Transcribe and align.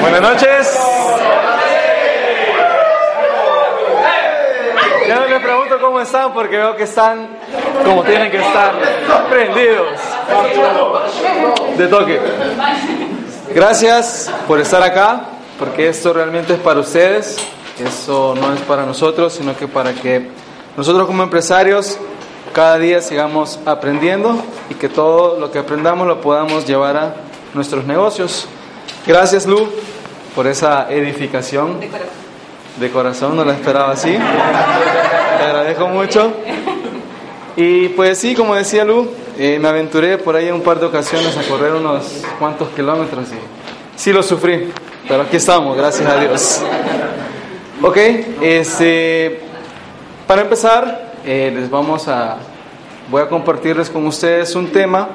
Buenas 0.00 0.22
noches. 0.22 0.80
Ya 5.06 5.16
no 5.16 5.26
les 5.26 5.42
pregunto 5.42 5.80
cómo 5.80 6.00
están 6.00 6.32
porque 6.32 6.56
veo 6.56 6.76
que 6.76 6.84
están 6.84 7.28
como 7.84 8.04
tienen 8.04 8.30
que 8.30 8.38
estar, 8.38 8.72
prendidos. 9.28 10.00
De 11.76 11.88
toque. 11.88 12.20
Gracias 13.52 14.30
por 14.46 14.60
estar 14.60 14.80
acá, 14.80 15.22
porque 15.58 15.88
esto 15.88 16.12
realmente 16.12 16.52
es 16.52 16.60
para 16.60 16.78
ustedes. 16.78 17.36
Eso 17.84 18.36
no 18.40 18.54
es 18.54 18.60
para 18.60 18.86
nosotros, 18.86 19.32
sino 19.32 19.56
que 19.56 19.66
para 19.66 19.92
que 19.92 20.28
nosotros 20.76 21.04
como 21.06 21.24
empresarios 21.24 21.98
cada 22.52 22.78
día 22.78 23.00
sigamos 23.00 23.58
aprendiendo 23.66 24.36
y 24.68 24.74
que 24.74 24.88
todo 24.88 25.40
lo 25.40 25.50
que 25.50 25.58
aprendamos 25.58 26.06
lo 26.06 26.20
podamos 26.20 26.64
llevar 26.64 26.96
a 26.96 27.14
nuestros 27.52 27.84
negocios. 27.86 28.46
Gracias 29.04 29.46
Lu 29.46 29.68
por 30.36 30.46
esa 30.46 30.88
edificación 30.88 31.80
de 32.78 32.90
corazón, 32.90 33.36
no 33.36 33.44
la 33.44 33.54
esperaba 33.54 33.92
así. 33.92 34.12
Te 34.12 35.44
agradezco 35.44 35.88
mucho. 35.88 36.32
Y 37.56 37.88
pues 37.90 38.18
sí, 38.18 38.36
como 38.36 38.54
decía 38.54 38.84
Lu, 38.84 39.10
eh, 39.42 39.58
me 39.58 39.68
aventuré 39.68 40.18
por 40.18 40.36
ahí 40.36 40.50
un 40.50 40.60
par 40.60 40.78
de 40.78 40.84
ocasiones 40.84 41.34
a 41.34 41.42
correr 41.44 41.72
unos 41.72 42.22
cuantos 42.38 42.68
kilómetros 42.76 43.28
y 43.32 43.98
sí 43.98 44.12
lo 44.12 44.22
sufrí, 44.22 44.70
pero 45.08 45.22
aquí 45.22 45.36
estamos, 45.36 45.74
gracias 45.78 46.06
a 46.06 46.20
Dios. 46.20 46.60
Ok, 47.80 47.96
este, 48.42 49.40
para 50.26 50.42
empezar, 50.42 51.14
eh, 51.24 51.50
les 51.54 51.70
vamos 51.70 52.06
a, 52.06 52.36
voy 53.10 53.22
a 53.22 53.28
compartirles 53.28 53.88
con 53.88 54.06
ustedes 54.06 54.54
un 54.54 54.66
tema 54.66 55.08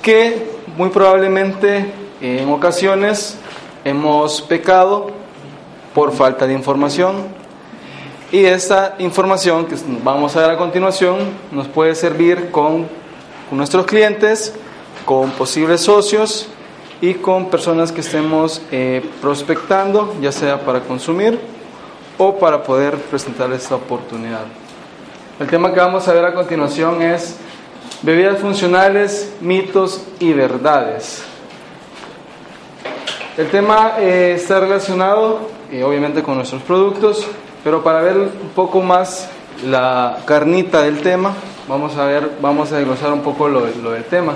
que 0.00 0.48
muy 0.78 0.88
probablemente 0.88 1.84
en 2.22 2.50
ocasiones 2.50 3.36
hemos 3.84 4.40
pecado 4.40 5.10
por 5.94 6.12
falta 6.12 6.46
de 6.46 6.54
información 6.54 7.26
y 8.32 8.46
esta 8.46 8.94
información 8.98 9.66
que 9.66 9.76
vamos 10.02 10.34
a 10.34 10.40
dar 10.40 10.50
a 10.52 10.56
continuación 10.56 11.18
nos 11.52 11.68
puede 11.68 11.94
servir 11.94 12.50
con, 12.50 12.88
con 13.48 13.58
nuestros 13.58 13.86
clientes, 13.86 14.54
con 15.04 15.30
posibles 15.30 15.80
socios 15.80 16.48
y 17.00 17.14
con 17.14 17.48
personas 17.50 17.92
que 17.92 18.00
estemos 18.00 18.60
eh, 18.70 19.02
prospectando, 19.20 20.14
ya 20.20 20.32
sea 20.32 20.60
para 20.64 20.80
consumir 20.80 21.38
o 22.18 22.38
para 22.38 22.62
poder 22.62 22.96
presentar 22.96 23.52
esta 23.52 23.76
oportunidad. 23.76 24.44
El 25.38 25.46
tema 25.46 25.72
que 25.72 25.80
vamos 25.80 26.06
a 26.08 26.12
ver 26.12 26.24
a 26.24 26.34
continuación 26.34 27.00
es 27.00 27.36
bebidas 28.02 28.38
funcionales, 28.38 29.32
mitos 29.40 30.02
y 30.18 30.32
verdades. 30.32 31.22
El 33.36 33.48
tema 33.50 33.94
eh, 33.98 34.34
está 34.36 34.58
relacionado 34.58 35.48
eh, 35.70 35.84
obviamente 35.84 36.22
con 36.22 36.36
nuestros 36.36 36.62
productos, 36.62 37.24
pero 37.62 37.84
para 37.84 38.00
ver 38.02 38.16
un 38.16 38.50
poco 38.54 38.80
más 38.80 39.28
la 39.64 40.18
carnita 40.24 40.82
del 40.82 41.00
tema, 41.00 41.34
vamos 41.68 41.96
a 41.96 42.06
ver, 42.06 42.30
vamos 42.40 42.72
a 42.72 42.78
desglosar 42.78 43.12
un 43.12 43.20
poco 43.20 43.48
lo, 43.48 43.66
lo 43.82 43.92
del 43.92 44.04
tema. 44.04 44.34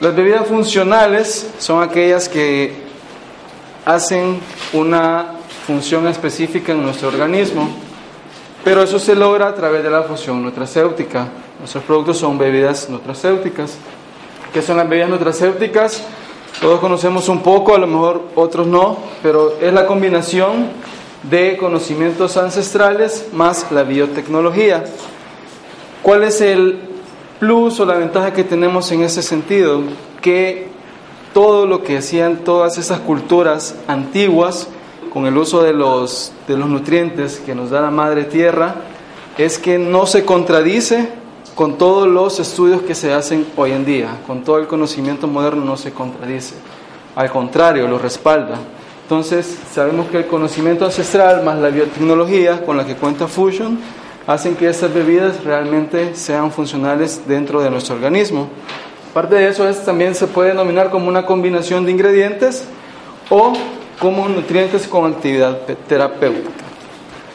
Las 0.00 0.14
bebidas 0.14 0.46
funcionales 0.46 1.50
son 1.58 1.82
aquellas 1.82 2.28
que 2.28 2.74
hacen 3.84 4.40
una 4.72 5.26
función 5.66 6.06
específica 6.08 6.72
en 6.72 6.82
nuestro 6.82 7.08
organismo, 7.08 7.68
pero 8.64 8.82
eso 8.82 8.98
se 8.98 9.14
logra 9.14 9.48
a 9.48 9.54
través 9.54 9.82
de 9.82 9.90
la 9.90 10.02
fusión 10.02 10.42
nutracéutica. 10.42 11.28
Nuestros 11.58 11.84
productos 11.84 12.18
son 12.18 12.36
bebidas 12.36 12.88
nutracéuticas. 12.90 13.76
¿Qué 14.52 14.60
son 14.60 14.76
las 14.76 14.88
bebidas 14.88 15.08
nutracéuticas? 15.08 16.04
Todos 16.60 16.80
conocemos 16.80 17.28
un 17.28 17.42
poco, 17.42 17.74
a 17.74 17.78
lo 17.78 17.86
mejor 17.86 18.22
otros 18.34 18.66
no, 18.66 18.98
pero 19.22 19.56
es 19.60 19.72
la 19.72 19.86
combinación 19.86 20.68
de 21.22 21.56
conocimientos 21.56 22.36
ancestrales 22.36 23.28
más 23.32 23.70
la 23.72 23.84
biotecnología. 23.84 24.84
¿Cuál 26.02 26.24
es 26.24 26.40
el 26.40 26.80
plus 27.38 27.78
o 27.78 27.86
la 27.86 27.94
ventaja 27.94 28.32
que 28.32 28.42
tenemos 28.42 28.90
en 28.90 29.02
ese 29.02 29.22
sentido? 29.22 29.82
Que 30.20 30.66
todo 31.32 31.64
lo 31.64 31.84
que 31.84 31.98
hacían 31.98 32.38
todas 32.38 32.76
esas 32.76 32.98
culturas 32.98 33.76
antiguas 33.86 34.66
con 35.12 35.26
el 35.26 35.36
uso 35.36 35.62
de 35.62 35.72
los, 35.72 36.32
de 36.48 36.56
los 36.56 36.68
nutrientes 36.68 37.40
que 37.46 37.54
nos 37.54 37.70
da 37.70 37.80
la 37.80 37.92
madre 37.92 38.24
tierra 38.24 38.74
es 39.38 39.60
que 39.60 39.78
no 39.78 40.06
se 40.06 40.24
contradice 40.24 41.08
con 41.54 41.78
todos 41.78 42.08
los 42.08 42.40
estudios 42.40 42.82
que 42.82 42.96
se 42.96 43.12
hacen 43.12 43.46
hoy 43.56 43.70
en 43.70 43.84
día, 43.84 44.08
con 44.26 44.42
todo 44.42 44.58
el 44.58 44.66
conocimiento 44.66 45.28
moderno 45.28 45.64
no 45.64 45.76
se 45.76 45.92
contradice, 45.92 46.54
al 47.14 47.30
contrario, 47.30 47.86
lo 47.86 47.98
respalda. 47.98 48.56
Entonces, 49.02 49.58
sabemos 49.72 50.08
que 50.08 50.16
el 50.16 50.26
conocimiento 50.26 50.84
ancestral 50.84 51.44
más 51.44 51.58
la 51.58 51.68
biotecnología 51.68 52.64
con 52.64 52.76
la 52.76 52.84
que 52.84 52.96
cuenta 52.96 53.28
Fusion 53.28 53.78
hacen 54.26 54.56
que 54.56 54.68
estas 54.68 54.92
bebidas 54.92 55.42
realmente 55.44 56.14
sean 56.14 56.50
funcionales 56.52 57.22
dentro 57.26 57.60
de 57.60 57.70
nuestro 57.70 57.94
organismo. 57.94 58.48
Parte 59.14 59.34
de 59.34 59.48
eso 59.48 59.68
es, 59.68 59.84
también 59.84 60.14
se 60.14 60.26
puede 60.26 60.50
denominar 60.50 60.90
como 60.90 61.08
una 61.08 61.26
combinación 61.26 61.84
de 61.84 61.92
ingredientes 61.92 62.64
o 63.28 63.52
como 63.98 64.28
nutrientes 64.28 64.86
con 64.86 65.12
actividad 65.12 65.58
terapéutica. 65.88 66.50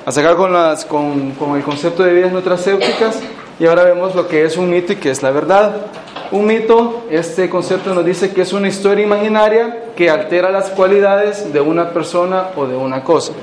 A 0.05 0.11
sacar 0.11 0.35
con, 0.35 0.53
las, 0.53 0.85
con, 0.85 1.31
con 1.31 1.55
el 1.55 1.63
concepto 1.63 2.03
de 2.03 2.11
bebidas 2.11 2.31
nutracéuticas, 2.31 3.19
y 3.59 3.65
ahora 3.65 3.83
vemos 3.83 4.15
lo 4.15 4.27
que 4.27 4.45
es 4.45 4.55
un 4.55 4.69
mito 4.69 4.93
y 4.93 4.97
qué 4.97 5.09
es 5.09 5.23
la 5.23 5.31
verdad. 5.31 5.87
Un 6.31 6.45
mito, 6.45 7.05
este 7.09 7.49
concepto 7.49 7.93
nos 7.93 8.05
dice 8.05 8.31
que 8.31 8.41
es 8.41 8.53
una 8.53 8.67
historia 8.67 9.03
imaginaria 9.03 9.85
que 9.95 10.09
altera 10.09 10.51
las 10.51 10.69
cualidades 10.69 11.51
de 11.51 11.59
una 11.59 11.91
persona 11.91 12.49
o 12.55 12.67
de 12.67 12.75
una 12.75 13.03
cosa. 13.03 13.33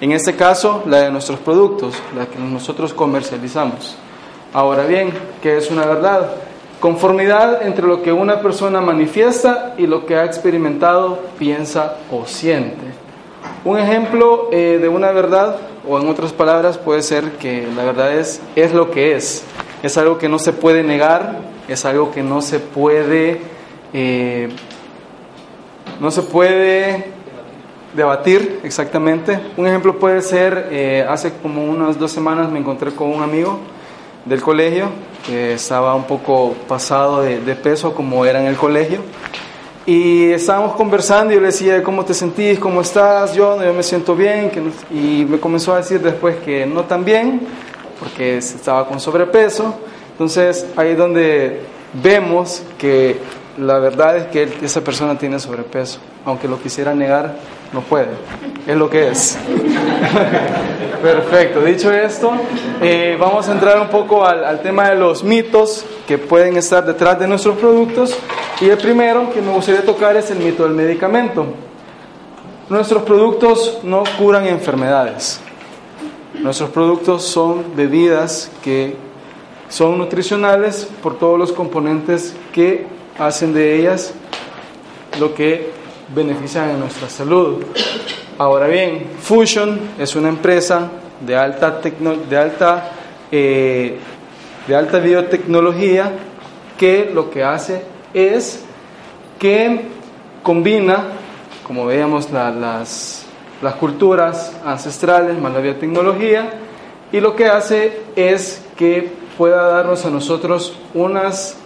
En 0.00 0.12
este 0.12 0.34
caso, 0.34 0.82
la 0.86 1.02
de 1.02 1.10
nuestros 1.10 1.38
productos, 1.40 1.94
la 2.16 2.24
que 2.24 2.38
nosotros 2.38 2.94
comercializamos. 2.94 3.96
Ahora 4.54 4.86
bien, 4.86 5.12
¿qué 5.42 5.58
es 5.58 5.70
una 5.70 5.84
verdad? 5.84 6.30
Conformidad 6.80 7.66
entre 7.66 7.86
lo 7.86 8.02
que 8.02 8.10
una 8.10 8.40
persona 8.40 8.80
manifiesta 8.80 9.74
y 9.76 9.86
lo 9.86 10.06
que 10.06 10.16
ha 10.16 10.24
experimentado, 10.24 11.18
piensa 11.38 11.98
o 12.10 12.24
siente. 12.24 12.80
Un 13.62 13.78
ejemplo 13.78 14.48
eh, 14.50 14.78
de 14.80 14.88
una 14.88 15.12
verdad 15.12 15.56
o 15.86 16.00
en 16.00 16.08
otras 16.08 16.32
palabras 16.32 16.78
puede 16.78 17.02
ser 17.02 17.32
que 17.32 17.68
la 17.76 17.84
verdad 17.84 18.14
es, 18.14 18.40
es 18.56 18.72
lo 18.72 18.90
que 18.90 19.14
es. 19.14 19.44
Es 19.82 19.98
algo 19.98 20.16
que 20.16 20.30
no 20.30 20.38
se 20.38 20.54
puede 20.54 20.82
negar, 20.82 21.40
es 21.68 21.84
algo 21.84 22.10
que 22.10 22.22
no 22.22 22.40
se 22.40 22.58
puede, 22.58 23.42
eh, 23.92 24.48
no 26.00 26.10
se 26.10 26.22
puede 26.22 27.19
debatir 27.94 28.60
exactamente. 28.62 29.38
Un 29.56 29.66
ejemplo 29.66 29.98
puede 29.98 30.22
ser, 30.22 30.68
eh, 30.70 31.04
hace 31.08 31.32
como 31.42 31.64
unas 31.64 31.98
dos 31.98 32.10
semanas 32.10 32.50
me 32.50 32.58
encontré 32.58 32.92
con 32.92 33.08
un 33.08 33.22
amigo 33.22 33.58
del 34.24 34.40
colegio 34.42 34.86
que 35.26 35.54
estaba 35.54 35.94
un 35.94 36.04
poco 36.04 36.54
pasado 36.68 37.22
de, 37.22 37.38
peso 37.56 37.94
como 37.94 38.24
era 38.24 38.40
en 38.40 38.46
el 38.46 38.56
colegio 38.56 39.00
y 39.86 40.30
estábamos 40.30 40.76
conversando 40.76 41.32
y 41.32 41.36
yo 41.36 41.40
le 41.40 41.48
decía, 41.48 41.82
¿cómo 41.82 42.04
te 42.04 42.14
sentís? 42.14 42.58
¿Cómo 42.58 42.80
estás? 42.80 43.34
Yo, 43.34 43.62
yo 43.62 43.72
me 43.72 43.82
siento 43.82 44.14
bien. 44.14 44.50
Y 44.90 45.24
me 45.24 45.40
comenzó 45.40 45.74
a 45.74 45.78
decir 45.78 46.00
después 46.00 46.36
que 46.44 46.66
no 46.66 46.84
tan 46.84 47.04
bien, 47.04 47.40
porque 47.98 48.38
estaba 48.38 48.86
con 48.86 49.00
sobrepeso. 49.00 49.74
Entonces 50.12 50.66
ahí 50.76 50.90
es 50.90 50.98
donde 50.98 51.62
vemos 51.94 52.62
que 52.78 53.18
la 53.58 53.78
verdad 53.78 54.16
es 54.16 54.26
que 54.26 54.48
esa 54.62 54.82
persona 54.82 55.18
tiene 55.18 55.40
sobrepeso. 55.40 55.98
Aunque 56.24 56.46
lo 56.46 56.60
quisiera 56.60 56.94
negar, 56.94 57.34
no 57.72 57.80
puede. 57.80 58.08
Es 58.66 58.76
lo 58.76 58.88
que 58.88 59.08
es. 59.08 59.38
Perfecto, 61.02 61.62
dicho 61.62 61.90
esto, 61.90 62.32
eh, 62.82 63.16
vamos 63.18 63.48
a 63.48 63.52
entrar 63.52 63.80
un 63.80 63.88
poco 63.88 64.24
al, 64.24 64.44
al, 64.44 64.60
tema 64.60 64.90
de 64.90 64.96
los 64.96 65.24
mitos 65.24 65.86
que 66.06 66.18
pueden 66.18 66.58
estar 66.58 66.84
detrás 66.84 67.18
de 67.18 67.26
nuestros 67.26 67.56
productos. 67.56 68.16
Y 68.60 68.68
el 68.68 68.76
primero 68.76 69.32
que 69.32 69.40
me 69.40 69.52
gustaría 69.52 69.82
tocar 69.82 70.14
es 70.16 70.30
el 70.30 70.38
mito 70.38 70.64
del 70.64 70.74
medicamento. 70.74 71.46
Nuestros 72.68 73.02
productos 73.02 73.78
no 73.82 74.04
curan 74.18 74.46
enfermedades. 74.46 75.40
Nuestros 76.34 76.70
productos 76.70 77.24
son 77.24 77.64
bebidas 77.74 78.50
que 78.62 78.94
son 79.70 79.98
nutricionales 79.98 80.86
por 81.02 81.18
todos 81.18 81.38
los 81.38 81.52
componentes 81.52 82.34
que 82.52 82.86
hacen 83.18 83.54
de 83.54 83.76
ellas 83.76 84.12
lo 85.18 85.34
que 85.34 85.79
benefician 86.14 86.70
a 86.70 86.76
nuestra 86.76 87.08
salud. 87.08 87.64
Ahora 88.38 88.66
bien, 88.66 89.06
Fusion 89.20 89.78
es 89.98 90.16
una 90.16 90.28
empresa 90.28 90.90
de 91.20 91.36
alta, 91.36 91.80
de 92.28 92.36
alta, 92.36 92.90
eh, 93.30 93.98
de 94.66 94.76
alta 94.76 94.98
biotecnología 94.98 96.12
que 96.78 97.10
lo 97.12 97.30
que 97.30 97.44
hace 97.44 97.82
es 98.14 98.64
que 99.38 99.82
combina, 100.42 101.04
como 101.62 101.86
veíamos, 101.86 102.30
las, 102.30 103.26
las 103.62 103.74
culturas 103.74 104.56
ancestrales 104.64 105.38
más 105.38 105.52
la 105.52 105.60
biotecnología, 105.60 106.50
y 107.12 107.20
lo 107.20 107.36
que 107.36 107.46
hace 107.46 108.00
es 108.16 108.64
que 108.76 109.12
pueda 109.36 109.68
darnos 109.68 110.04
a 110.06 110.10
nosotros 110.10 110.74
unas, 110.94 111.56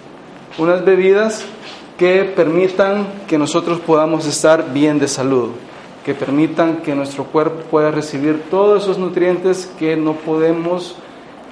unas 0.58 0.84
bebidas 0.84 1.44
que 1.98 2.24
permitan 2.24 3.06
que 3.26 3.38
nosotros 3.38 3.80
podamos 3.80 4.26
estar 4.26 4.72
bien 4.72 4.98
de 4.98 5.08
salud 5.08 5.50
que 6.04 6.14
permitan 6.14 6.82
que 6.82 6.94
nuestro 6.94 7.24
cuerpo 7.24 7.62
pueda 7.70 7.90
recibir 7.90 8.44
todos 8.50 8.82
esos 8.82 8.98
nutrientes 8.98 9.72
que 9.78 9.96
no 9.96 10.12
podemos 10.12 10.96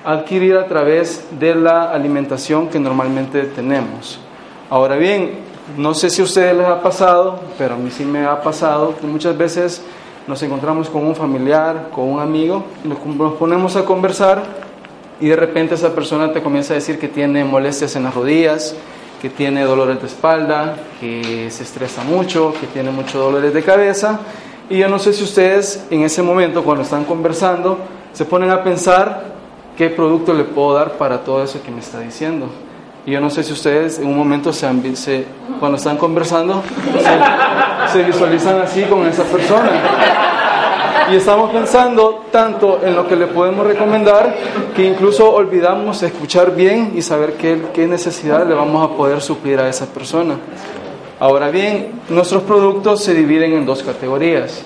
adquirir 0.05 0.57
a 0.57 0.67
través 0.67 1.25
de 1.41 1.55
la 1.55 1.91
alimentación 1.91 2.69
que 2.69 2.79
normalmente 2.79 3.45
tenemos. 3.45 4.21
Ahora 4.69 4.97
bien, 4.97 5.39
no 5.79 5.95
sé 5.95 6.11
si 6.11 6.21
a 6.21 6.25
ustedes 6.25 6.55
les 6.55 6.67
ha 6.67 6.83
pasado, 6.83 7.41
pero 7.57 7.75
a 7.75 7.79
mí 7.79 7.91
sí 7.91 8.05
me 8.05 8.27
ha 8.27 8.43
pasado 8.43 8.95
que 9.01 9.07
muchas 9.07 9.37
veces 9.39 9.83
nos 10.27 10.43
encontramos 10.43 10.91
con 10.91 11.07
un 11.07 11.17
familiar, 11.17 11.89
con 11.95 12.09
un 12.09 12.21
amigo, 12.21 12.65
nos 12.85 13.33
ponemos 13.35 13.75
a 13.77 13.85
conversar 13.87 14.43
y 15.19 15.29
de 15.29 15.37
repente 15.37 15.77
esa 15.77 15.95
persona 15.95 16.33
te 16.33 16.43
comienza 16.43 16.75
a 16.75 16.77
decir 16.77 16.99
que 16.99 17.09
tiene 17.09 17.45
molestias 17.45 17.97
en 17.97 18.05
las 18.05 18.15
rodillas, 18.15 18.77
que 19.23 19.31
tiene 19.31 19.63
dolores 19.63 20.01
de 20.01 20.09
espalda, 20.09 20.75
que 21.01 21.49
se 21.49 21.63
estresa 21.63 22.03
mucho, 22.03 22.53
que 22.61 22.67
tiene 22.67 22.91
muchos 22.91 23.15
dolores 23.15 23.55
de 23.55 23.63
cabeza. 23.63 24.19
Y 24.69 24.79
yo 24.79 24.89
no 24.89 24.99
sé 24.99 25.13
si 25.13 25.23
ustedes 25.23 25.87
en 25.91 26.03
ese 26.03 26.25
momento, 26.25 26.65
cuando 26.65 26.83
están 26.83 27.05
conversando, 27.05 27.79
se 28.13 28.25
ponen 28.25 28.51
a 28.51 28.65
pensar 28.65 29.33
qué 29.79 29.91
producto 29.91 30.35
le 30.35 30.43
puedo 30.43 30.75
dar 30.75 30.99
para 30.99 31.19
todo 31.19 31.45
eso 31.45 31.63
que 31.63 31.71
me 31.71 31.79
está 31.79 32.01
diciendo. 32.01 32.49
Y 33.07 33.13
yo 33.13 33.21
no 33.21 33.31
sé 33.31 33.45
si 33.45 33.53
ustedes 33.53 34.01
en 34.01 34.09
un 34.09 34.17
momento, 34.17 34.53
se, 34.53 34.97
se 34.97 35.25
cuando 35.61 35.79
están 35.79 35.99
conversando, 35.99 36.61
se, 37.87 37.93
se 37.93 38.03
visualizan 38.03 38.61
así 38.61 38.83
con 38.83 39.07
esa 39.07 39.23
persona 39.23 40.32
y 41.13 41.17
estamos 41.17 41.51
pensando 41.51 42.25
tanto 42.31 42.81
en 42.83 42.97
lo 42.97 43.07
que 43.07 43.17
le 43.17 43.27
podemos 43.27 43.67
recomendar 43.67 44.35
que 44.75 44.83
incluso 44.83 45.31
olvidamos 45.31 46.03
escuchar 46.03 46.55
bien 46.55 46.95
y 46.97 47.03
saber 47.03 47.35
qué, 47.35 47.61
qué 47.75 47.87
necesidad 47.87 48.47
le 48.47 48.55
vamos 48.55 48.91
a 48.91 48.97
poder 48.97 49.21
suplir 49.21 49.61
a 49.61 49.69
esa 49.69 49.85
persona. 49.87 50.37
Ahora 51.21 51.51
bien, 51.51 52.01
nuestros 52.09 52.43
productos 52.45 53.05
se 53.05 53.13
dividen 53.13 53.53
en 53.53 53.67
dos 53.67 53.83
categorías. 53.83 54.63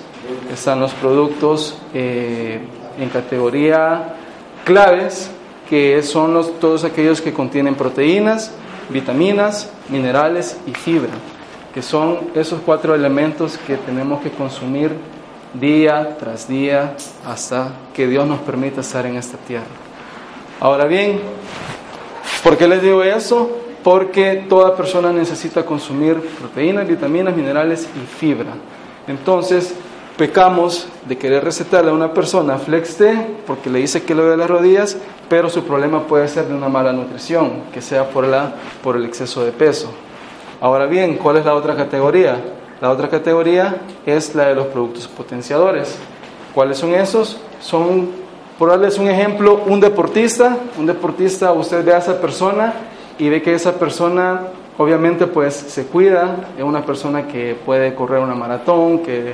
Están 0.51 0.79
los 0.79 0.93
productos 0.93 1.77
eh, 1.93 2.61
en 2.97 3.09
categoría 3.09 4.15
claves, 4.63 5.29
que 5.69 6.01
son 6.01 6.33
los, 6.33 6.59
todos 6.59 6.85
aquellos 6.85 7.19
que 7.19 7.33
contienen 7.33 7.75
proteínas, 7.75 8.53
vitaminas, 8.87 9.69
minerales 9.89 10.57
y 10.65 10.71
fibra, 10.71 11.11
que 11.73 11.81
son 11.81 12.19
esos 12.35 12.61
cuatro 12.65 12.95
elementos 12.95 13.57
que 13.67 13.75
tenemos 13.75 14.21
que 14.21 14.31
consumir 14.31 15.16
día 15.53 16.17
tras 16.19 16.47
día 16.47 16.95
hasta 17.25 17.71
que 17.93 18.07
Dios 18.07 18.27
nos 18.27 18.39
permita 18.39 18.81
estar 18.81 19.05
en 19.05 19.15
esta 19.15 19.37
tierra. 19.37 19.65
Ahora 20.59 20.85
bien, 20.85 21.19
¿por 22.43 22.57
qué 22.57 22.67
les 22.67 22.81
digo 22.81 23.03
eso? 23.03 23.49
Porque 23.83 24.45
toda 24.49 24.75
persona 24.75 25.11
necesita 25.11 25.65
consumir 25.65 26.19
proteínas, 26.39 26.87
vitaminas, 26.87 27.35
minerales 27.35 27.87
y 27.95 28.19
fibra. 28.19 28.53
Entonces, 29.07 29.73
pecamos 30.17 30.87
de 31.07 31.17
querer 31.17 31.43
recetarle 31.43 31.91
a 31.91 31.93
una 31.93 32.11
persona 32.11 32.57
Flex 32.57 32.97
T 32.97 33.27
porque 33.45 33.69
le 33.69 33.79
dice 33.79 34.03
que 34.03 34.15
le 34.15 34.23
de 34.23 34.35
las 34.35 34.49
rodillas, 34.49 34.97
pero 35.29 35.49
su 35.49 35.63
problema 35.63 36.07
puede 36.07 36.27
ser 36.27 36.47
de 36.47 36.55
una 36.55 36.69
mala 36.69 36.91
nutrición, 36.91 37.63
que 37.73 37.81
sea 37.81 38.09
por, 38.09 38.25
la, 38.25 38.53
por 38.83 38.97
el 38.97 39.05
exceso 39.05 39.45
de 39.45 39.51
peso. 39.51 39.91
Ahora 40.59 40.87
bien, 40.87 41.17
¿cuál 41.17 41.37
es 41.37 41.45
la 41.45 41.53
otra 41.53 41.75
categoría? 41.75 42.41
La 42.79 42.91
otra 42.91 43.09
categoría 43.09 43.75
es 44.05 44.35
la 44.35 44.49
de 44.49 44.55
los 44.55 44.67
productos 44.67 45.07
potenciadores. 45.07 45.97
¿Cuáles 46.53 46.77
son 46.77 46.93
esos? 46.93 47.37
Son, 47.59 48.09
por 48.59 48.69
darles 48.69 48.99
un 48.99 49.07
ejemplo, 49.07 49.63
un 49.65 49.79
deportista, 49.79 50.57
un 50.77 50.85
deportista, 50.85 51.51
usted 51.53 51.83
ve 51.83 51.93
a 51.93 51.97
esa 51.97 52.21
persona 52.21 52.73
y 53.17 53.29
ve 53.29 53.41
que 53.41 53.55
esa 53.55 53.73
persona 53.73 54.41
obviamente 54.77 55.25
pues 55.25 55.55
se 55.55 55.85
cuida, 55.87 56.35
es 56.55 56.63
una 56.63 56.85
persona 56.85 57.27
que 57.27 57.55
puede 57.65 57.95
correr 57.95 58.19
una 58.19 58.35
maratón, 58.35 58.99
que 58.99 59.33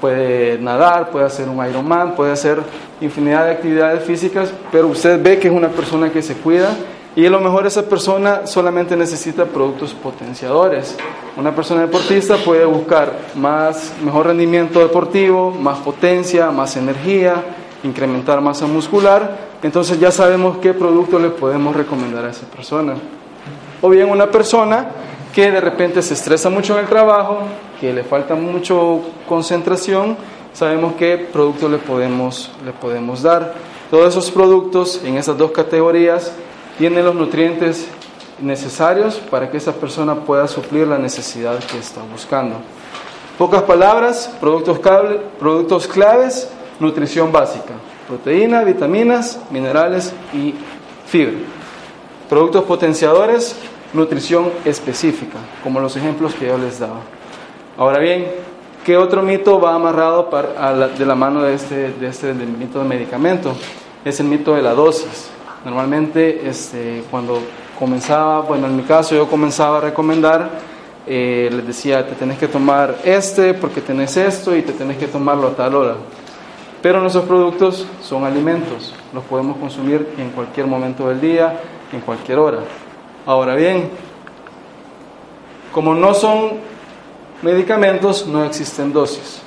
puede 0.00 0.58
nadar, 0.58 1.10
puede 1.10 1.26
hacer 1.26 1.48
un 1.48 1.66
Ironman, 1.66 2.14
puede 2.14 2.30
hacer 2.30 2.58
infinidad 3.00 3.46
de 3.46 3.52
actividades 3.52 4.04
físicas, 4.04 4.52
pero 4.70 4.86
usted 4.86 5.20
ve 5.20 5.40
que 5.40 5.48
es 5.48 5.54
una 5.54 5.68
persona 5.68 6.10
que 6.10 6.22
se 6.22 6.34
cuida 6.34 6.68
y 7.16 7.24
a 7.26 7.30
lo 7.30 7.40
mejor 7.40 7.66
esa 7.66 7.82
persona 7.82 8.46
solamente 8.46 8.96
necesita 8.96 9.44
productos 9.44 9.94
potenciadores. 9.94 10.96
Una 11.36 11.54
persona 11.54 11.82
deportista 11.82 12.36
puede 12.38 12.64
buscar 12.64 13.12
más, 13.36 13.92
mejor 14.02 14.26
rendimiento 14.26 14.80
deportivo, 14.80 15.52
más 15.52 15.78
potencia, 15.78 16.50
más 16.50 16.76
energía, 16.76 17.36
incrementar 17.84 18.40
masa 18.40 18.66
muscular. 18.66 19.54
Entonces 19.62 20.00
ya 20.00 20.10
sabemos 20.10 20.58
qué 20.58 20.74
producto 20.74 21.20
le 21.20 21.30
podemos 21.30 21.76
recomendar 21.76 22.24
a 22.24 22.30
esa 22.30 22.46
persona. 22.46 22.94
O 23.80 23.88
bien 23.88 24.10
una 24.10 24.30
persona 24.30 24.88
que 25.32 25.50
de 25.52 25.60
repente 25.60 26.02
se 26.02 26.14
estresa 26.14 26.50
mucho 26.50 26.74
en 26.74 26.80
el 26.80 26.86
trabajo, 26.86 27.42
que 27.80 27.92
le 27.92 28.02
falta 28.02 28.34
mucho 28.34 29.00
concentración, 29.28 30.16
sabemos 30.52 30.94
qué 30.94 31.28
producto 31.32 31.68
le 31.68 31.78
podemos, 31.78 32.50
le 32.64 32.72
podemos 32.72 33.22
dar. 33.22 33.54
Todos 33.90 34.08
esos 34.08 34.30
productos 34.32 35.00
en 35.04 35.16
esas 35.16 35.38
dos 35.38 35.52
categorías 35.52 36.32
tiene 36.78 37.02
los 37.02 37.14
nutrientes 37.14 37.88
necesarios 38.40 39.16
para 39.30 39.50
que 39.50 39.56
esa 39.56 39.72
persona 39.72 40.14
pueda 40.16 40.48
suplir 40.48 40.86
la 40.86 40.98
necesidad 40.98 41.58
que 41.58 41.78
está 41.78 42.02
buscando. 42.02 42.56
Pocas 43.38 43.62
palabras, 43.62 44.32
productos, 44.40 44.78
productos 45.38 45.86
claves, 45.86 46.48
nutrición 46.80 47.32
básica, 47.32 47.74
proteína, 48.06 48.62
vitaminas, 48.64 49.38
minerales 49.50 50.12
y 50.32 50.54
fibra. 51.06 51.34
Productos 52.28 52.64
potenciadores, 52.64 53.56
nutrición 53.92 54.50
específica, 54.64 55.38
como 55.62 55.80
los 55.80 55.96
ejemplos 55.96 56.34
que 56.34 56.46
yo 56.46 56.58
les 56.58 56.78
daba. 56.78 57.00
Ahora 57.76 57.98
bien, 57.98 58.26
¿qué 58.84 58.96
otro 58.96 59.22
mito 59.22 59.60
va 59.60 59.74
amarrado 59.74 60.28
de 60.96 61.06
la 61.06 61.14
mano 61.14 61.42
de 61.42 61.54
este, 61.54 61.94
este 62.02 62.32
mito 62.34 62.80
de 62.80 62.84
medicamento? 62.84 63.54
Es 64.04 64.20
el 64.20 64.26
mito 64.26 64.54
de 64.54 64.62
la 64.62 64.74
dosis. 64.74 65.33
Normalmente, 65.64 66.46
este, 66.46 67.04
cuando 67.10 67.40
comenzaba, 67.78 68.40
bueno, 68.40 68.66
en 68.66 68.76
mi 68.76 68.82
caso 68.82 69.14
yo 69.14 69.26
comenzaba 69.28 69.78
a 69.78 69.80
recomendar, 69.80 70.50
eh, 71.06 71.48
les 71.52 71.66
decía, 71.66 72.06
te 72.06 72.14
tenés 72.14 72.38
que 72.38 72.48
tomar 72.48 72.96
este 73.04 73.54
porque 73.54 73.80
tenés 73.80 74.16
esto 74.16 74.56
y 74.56 74.62
te 74.62 74.72
tenés 74.72 74.96
que 74.96 75.06
tomarlo 75.06 75.48
a 75.48 75.50
tal 75.50 75.74
hora. 75.74 75.96
Pero 76.82 77.00
nuestros 77.00 77.24
productos 77.24 77.86
son 78.02 78.24
alimentos, 78.24 78.94
los 79.12 79.24
podemos 79.24 79.56
consumir 79.56 80.06
en 80.18 80.30
cualquier 80.30 80.66
momento 80.66 81.08
del 81.08 81.20
día, 81.20 81.60
en 81.92 82.00
cualquier 82.00 82.38
hora. 82.38 82.58
Ahora 83.24 83.54
bien, 83.54 83.88
como 85.72 85.94
no 85.94 86.12
son 86.12 86.52
medicamentos, 87.42 88.26
no 88.26 88.44
existen 88.44 88.92
dosis. 88.92 89.40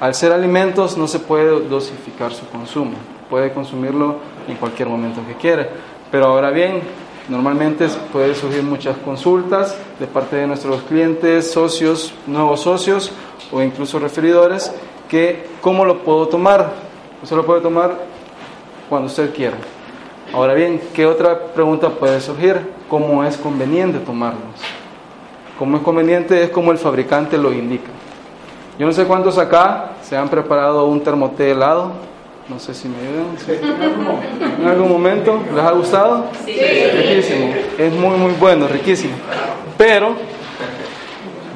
Al 0.00 0.14
ser 0.14 0.32
alimentos 0.32 0.96
no 0.96 1.06
se 1.06 1.18
puede 1.18 1.68
dosificar 1.68 2.32
su 2.32 2.46
consumo, 2.48 2.96
puede 3.28 3.52
consumirlo 3.52 4.16
en 4.48 4.56
cualquier 4.56 4.88
momento 4.88 5.20
que 5.26 5.34
quiera. 5.34 5.68
Pero 6.10 6.26
ahora 6.26 6.50
bien, 6.50 6.80
normalmente 7.28 7.88
puede 8.12 8.34
surgir 8.34 8.62
muchas 8.62 8.96
consultas 8.98 9.76
de 9.98 10.06
parte 10.06 10.36
de 10.36 10.46
nuestros 10.46 10.82
clientes, 10.82 11.50
socios, 11.50 12.14
nuevos 12.26 12.60
socios 12.60 13.12
o 13.52 13.62
incluso 13.62 13.98
referidores, 13.98 14.72
que 15.08 15.46
cómo 15.60 15.84
lo 15.84 16.02
puedo 16.02 16.28
tomar. 16.28 16.72
Usted 17.22 17.36
lo 17.36 17.46
puede 17.46 17.60
tomar 17.60 17.98
cuando 18.88 19.06
usted 19.06 19.34
quiera. 19.34 19.56
Ahora 20.32 20.54
bien, 20.54 20.80
¿qué 20.92 21.06
otra 21.06 21.38
pregunta 21.38 21.90
puede 21.90 22.20
surgir? 22.20 22.60
¿Cómo 22.88 23.24
es 23.24 23.36
conveniente 23.36 23.98
tomarlos? 24.00 24.42
Como 25.58 25.76
es 25.76 25.82
conveniente 25.82 26.42
es 26.42 26.50
como 26.50 26.72
el 26.72 26.78
fabricante 26.78 27.38
lo 27.38 27.52
indica. 27.52 27.90
Yo 28.78 28.86
no 28.86 28.92
sé 28.92 29.04
cuántos 29.04 29.38
acá 29.38 29.92
se 30.02 30.16
han 30.16 30.28
preparado 30.28 30.86
un 30.86 31.00
termoté 31.00 31.52
helado. 31.52 31.92
No 32.48 32.58
sé 32.58 32.74
si 32.74 32.88
me 32.88 32.96
ayudan. 32.98 34.60
¿En 34.60 34.68
algún 34.68 34.88
momento? 34.90 35.40
¿Les 35.54 35.64
ha 35.64 35.70
gustado? 35.70 36.26
Sí. 36.44 36.52
Riquísimo. 36.52 37.54
Es 37.78 37.92
muy, 37.94 38.18
muy 38.18 38.32
bueno, 38.32 38.68
riquísimo. 38.68 39.14
Pero, 39.78 40.14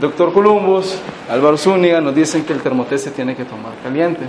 doctor 0.00 0.32
Columbus, 0.32 0.98
Álvaro 1.28 1.58
Zúñiga 1.58 2.00
nos 2.00 2.14
dicen 2.14 2.44
que 2.44 2.54
el 2.54 2.62
termoté 2.62 2.96
se 2.96 3.10
tiene 3.10 3.36
que 3.36 3.44
tomar 3.44 3.72
caliente. 3.82 4.22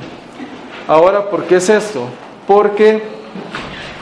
Ahora, 0.86 1.30
¿por 1.30 1.46
qué 1.46 1.58
es 1.58 1.70
esto? 1.70 2.10
Porque 2.46 3.04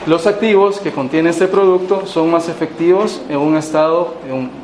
los 0.06 0.26
activos 0.26 0.80
que 0.80 0.90
contiene 0.90 1.30
este 1.30 1.46
producto 1.46 2.06
son 2.06 2.28
más 2.28 2.48
efectivos 2.48 3.22
en 3.28 3.38
un 3.38 3.56
estado 3.56 4.14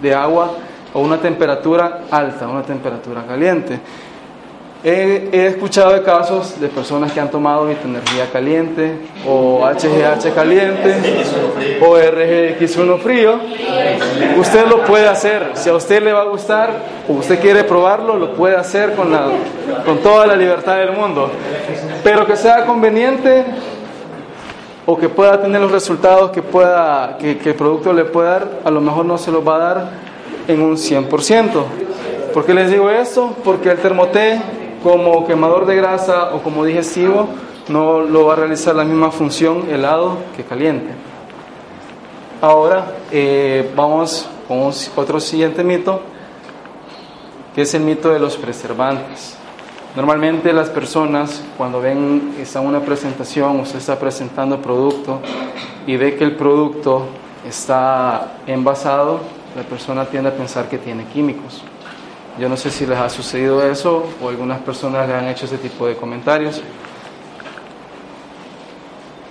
de 0.02 0.14
agua 0.14 0.50
o 0.92 1.00
una 1.00 1.20
temperatura 1.20 2.06
alta, 2.10 2.48
una 2.48 2.62
temperatura 2.62 3.24
caliente. 3.24 3.78
He, 4.86 5.46
escuchado 5.46 5.94
de 5.94 6.02
casos 6.02 6.60
de 6.60 6.68
personas 6.68 7.10
que 7.10 7.18
han 7.18 7.30
tomado 7.30 7.70
energía 7.70 8.28
caliente 8.30 8.98
o 9.26 9.62
HGH 9.64 10.34
caliente 10.34 10.94
o 11.80 11.96
RGX1 11.96 12.98
frío. 12.98 13.40
Usted 14.36 14.66
lo 14.66 14.84
puede 14.84 15.08
hacer. 15.08 15.52
Si 15.54 15.70
a 15.70 15.74
usted 15.74 16.02
le 16.02 16.12
va 16.12 16.20
a 16.20 16.24
gustar 16.24 16.68
o 17.08 17.14
usted 17.14 17.40
quiere 17.40 17.64
probarlo, 17.64 18.18
lo 18.18 18.34
puede 18.34 18.56
hacer 18.56 18.94
con, 18.94 19.10
la, 19.10 19.30
con 19.86 20.00
toda 20.00 20.26
la 20.26 20.36
libertad 20.36 20.76
del 20.76 20.92
mundo. 20.92 21.30
Pero 22.02 22.26
que 22.26 22.36
sea 22.36 22.66
conveniente 22.66 23.42
o 24.84 24.98
que 24.98 25.08
pueda 25.08 25.40
tener 25.40 25.62
los 25.62 25.72
resultados 25.72 26.30
que, 26.30 26.42
pueda, 26.42 27.16
que, 27.18 27.38
que 27.38 27.50
el 27.50 27.54
producto 27.54 27.90
le 27.94 28.04
pueda 28.04 28.30
dar, 28.32 28.48
a 28.64 28.70
lo 28.70 28.82
mejor 28.82 29.06
no 29.06 29.16
se 29.16 29.30
los 29.30 29.48
va 29.48 29.56
a 29.56 29.58
dar 29.60 29.90
en 30.46 30.60
un 30.60 30.76
100%. 30.76 31.64
¿Por 32.34 32.44
qué 32.44 32.52
les 32.52 32.70
digo 32.70 32.90
esto? 32.90 33.34
Porque 33.42 33.70
el 33.70 33.78
termoté 33.78 34.42
como 34.84 35.26
quemador 35.26 35.64
de 35.64 35.76
grasa 35.76 36.34
o 36.34 36.42
como 36.42 36.62
digestivo 36.62 37.26
no 37.68 38.02
lo 38.02 38.26
va 38.26 38.34
a 38.34 38.36
realizar 38.36 38.76
la 38.76 38.84
misma 38.84 39.10
función 39.10 39.70
helado 39.70 40.18
que 40.36 40.44
caliente. 40.44 40.90
Ahora 42.42 42.92
eh, 43.10 43.72
vamos 43.74 44.28
con 44.46 44.70
otro 44.96 45.20
siguiente 45.20 45.64
mito, 45.64 46.02
que 47.54 47.62
es 47.62 47.72
el 47.72 47.80
mito 47.80 48.10
de 48.10 48.18
los 48.18 48.36
preservantes. 48.36 49.38
Normalmente 49.96 50.52
las 50.52 50.68
personas 50.68 51.42
cuando 51.56 51.80
ven 51.80 52.34
está 52.38 52.60
una 52.60 52.80
presentación, 52.80 53.60
usted 53.60 53.78
está 53.78 53.98
presentando 53.98 54.60
producto 54.60 55.20
y 55.86 55.96
ve 55.96 56.14
que 56.16 56.24
el 56.24 56.36
producto 56.36 57.06
está 57.48 58.34
envasado, 58.46 59.20
la 59.56 59.62
persona 59.62 60.04
tiende 60.04 60.28
a 60.28 60.34
pensar 60.34 60.68
que 60.68 60.76
tiene 60.76 61.06
químicos. 61.06 61.62
Yo 62.38 62.48
no 62.48 62.56
sé 62.56 62.70
si 62.70 62.84
les 62.84 62.98
ha 62.98 63.08
sucedido 63.08 63.62
eso 63.62 64.06
o 64.20 64.28
algunas 64.28 64.60
personas 64.60 65.06
le 65.06 65.14
han 65.14 65.28
hecho 65.28 65.44
ese 65.44 65.56
tipo 65.56 65.86
de 65.86 65.94
comentarios. 65.94 66.60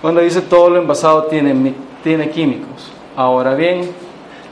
Cuando 0.01 0.21
dice 0.21 0.41
todo 0.41 0.69
lo 0.69 0.77
envasado 0.79 1.23
tiene, 1.23 1.73
tiene 2.01 2.29
químicos. 2.29 2.93
Ahora 3.17 3.55
bien, 3.55 3.89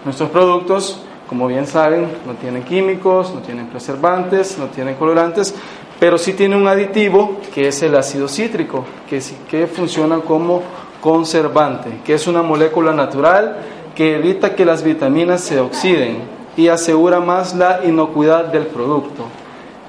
nuestros 0.04 0.30
productos, 0.32 1.02
como 1.30 1.48
bien 1.48 1.66
saben, 1.66 2.08
no 2.26 2.34
tienen 2.34 2.64
químicos, 2.64 3.34
no 3.34 3.40
tienen 3.40 3.68
preservantes, 3.68 4.58
no 4.58 4.66
tienen 4.66 4.96
colorantes, 4.96 5.56
pero 5.98 6.18
sí 6.18 6.34
tiene 6.34 6.58
un 6.58 6.68
aditivo 6.68 7.38
que 7.54 7.70
es 7.70 7.82
el 7.84 7.96
ácido 7.96 8.28
cítrico, 8.28 8.84
que, 9.10 9.22
que 9.50 9.68
funciona 9.68 10.20
como 10.20 10.62
conservante, 11.00 12.02
que 12.04 12.16
es 12.16 12.28
una 12.28 12.42
molécula 12.42 12.92
natural 12.92 13.58
que 13.96 14.18
evita 14.18 14.56
que 14.56 14.66
las 14.66 14.84
vitaminas 14.84 15.42
se 15.42 15.60
oxiden 15.60 16.41
y 16.58 16.68
asegura 16.68 17.20
más 17.20 17.56
la 17.56 17.82
inocuidad 17.84 18.46
del 18.46 18.68
producto. 18.68 19.26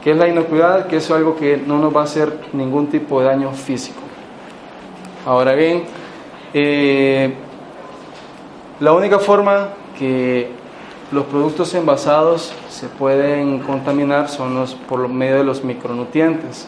¿Qué 0.02 0.12
es 0.12 0.16
la 0.16 0.28
inocuidad? 0.28 0.86
Que 0.86 0.96
es 0.96 1.10
algo 1.10 1.36
que 1.36 1.56
no 1.56 1.78
nos 1.78 1.94
va 1.94 2.00
a 2.00 2.04
hacer 2.04 2.32
ningún 2.52 2.88
tipo 2.88 3.20
de 3.20 3.26
daño 3.26 3.52
físico. 3.52 4.00
Ahora 5.24 5.54
bien, 5.54 5.84
eh, 6.52 7.34
la 8.80 8.92
única 8.92 9.18
forma 9.20 9.68
que 9.98 10.50
los 11.12 11.26
productos 11.26 11.72
envasados 11.74 12.52
se 12.68 12.88
pueden 12.88 13.60
contaminar 13.60 14.28
son 14.28 14.64
por 14.88 15.08
medio 15.08 15.36
de 15.36 15.44
los 15.44 15.62
micronutrientes. 15.62 16.66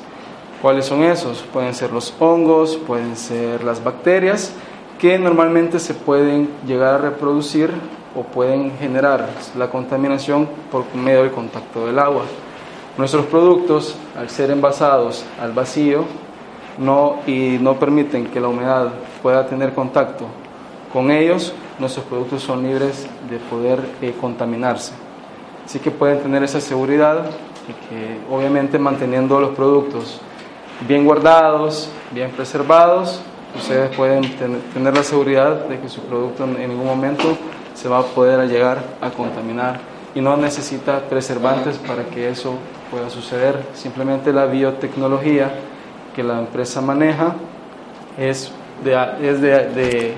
¿Cuáles 0.63 0.87
son 0.87 1.03
esos? 1.03 1.43
Pueden 1.53 1.75
ser 1.75 1.93
los 1.93 2.15
hongos, 2.21 2.77
pueden 2.77 3.17
ser 3.17 3.65
las 3.65 3.83
bacterias, 3.83 4.55
que 4.99 5.19
normalmente 5.19 5.79
se 5.79 5.95
pueden 5.95 6.49
llegar 6.67 6.95
a 6.95 6.99
reproducir 6.99 7.71
o 8.15 8.23
pueden 8.23 8.77
generar 8.79 9.29
la 9.57 9.69
contaminación 9.69 10.49
por 10.71 10.85
medio 10.95 11.23
del 11.23 11.33
contacto 11.33 11.87
del 11.87 11.99
agua. 11.99 12.23
Nuestros 12.97 13.27
productos, 13.27 13.97
al 14.17 14.31
ser 14.31 14.51
envasados 14.51 15.25
al 15.41 15.53
vacío 15.53 16.05
no, 16.79 17.17
y 17.27 17.59
no 17.61 17.75
permiten 17.75 18.27
que 18.27 18.41
la 18.41 18.49
humedad 18.49 18.89
pueda 19.23 19.47
tener 19.47 19.75
contacto 19.75 20.27
con 20.93 21.11
ellos, 21.11 21.53
nuestros 21.79 22.07
productos 22.07 22.43
son 22.43 22.63
libres 22.63 23.09
de 23.29 23.39
poder 23.39 23.81
eh, 24.01 24.15
contaminarse. 24.21 24.93
Así 25.65 25.81
que 25.81 25.91
pueden 25.91 26.21
tener 26.21 26.43
esa 26.45 26.61
seguridad 26.61 27.27
y 27.69 27.73
que 27.89 28.19
obviamente 28.33 28.79
manteniendo 28.79 29.41
los 29.41 29.57
productos 29.57 30.21
bien 30.87 31.05
guardados, 31.05 31.91
bien 32.13 32.31
preservados, 32.31 33.21
ustedes 33.57 33.95
pueden 33.97 34.23
tener 34.73 34.95
la 34.95 35.03
seguridad 35.03 35.67
de 35.67 35.81
que 35.81 35.89
su 35.89 36.01
producto 36.03 36.45
en 36.45 36.69
ningún 36.69 36.87
momento 36.87 37.37
se 37.75 37.89
va 37.89 37.99
a 37.99 38.03
poder 38.03 38.49
llegar 38.49 38.83
a 39.01 39.11
contaminar 39.11 39.81
y 40.15 40.21
no 40.21 40.37
necesita 40.37 41.01
preservantes 41.01 41.77
para 41.79 42.05
que 42.05 42.29
eso 42.29 42.55
pueda 42.91 43.11
suceder. 43.11 43.65
Simplemente 43.75 44.33
la 44.33 44.47
biotecnología 44.47 45.53
que 46.15 46.23
la 46.23 46.39
empresa 46.39 46.81
maneja 46.81 47.35
es 48.17 48.53
de, 48.85 48.95
es 49.21 49.41
de, 49.41 50.15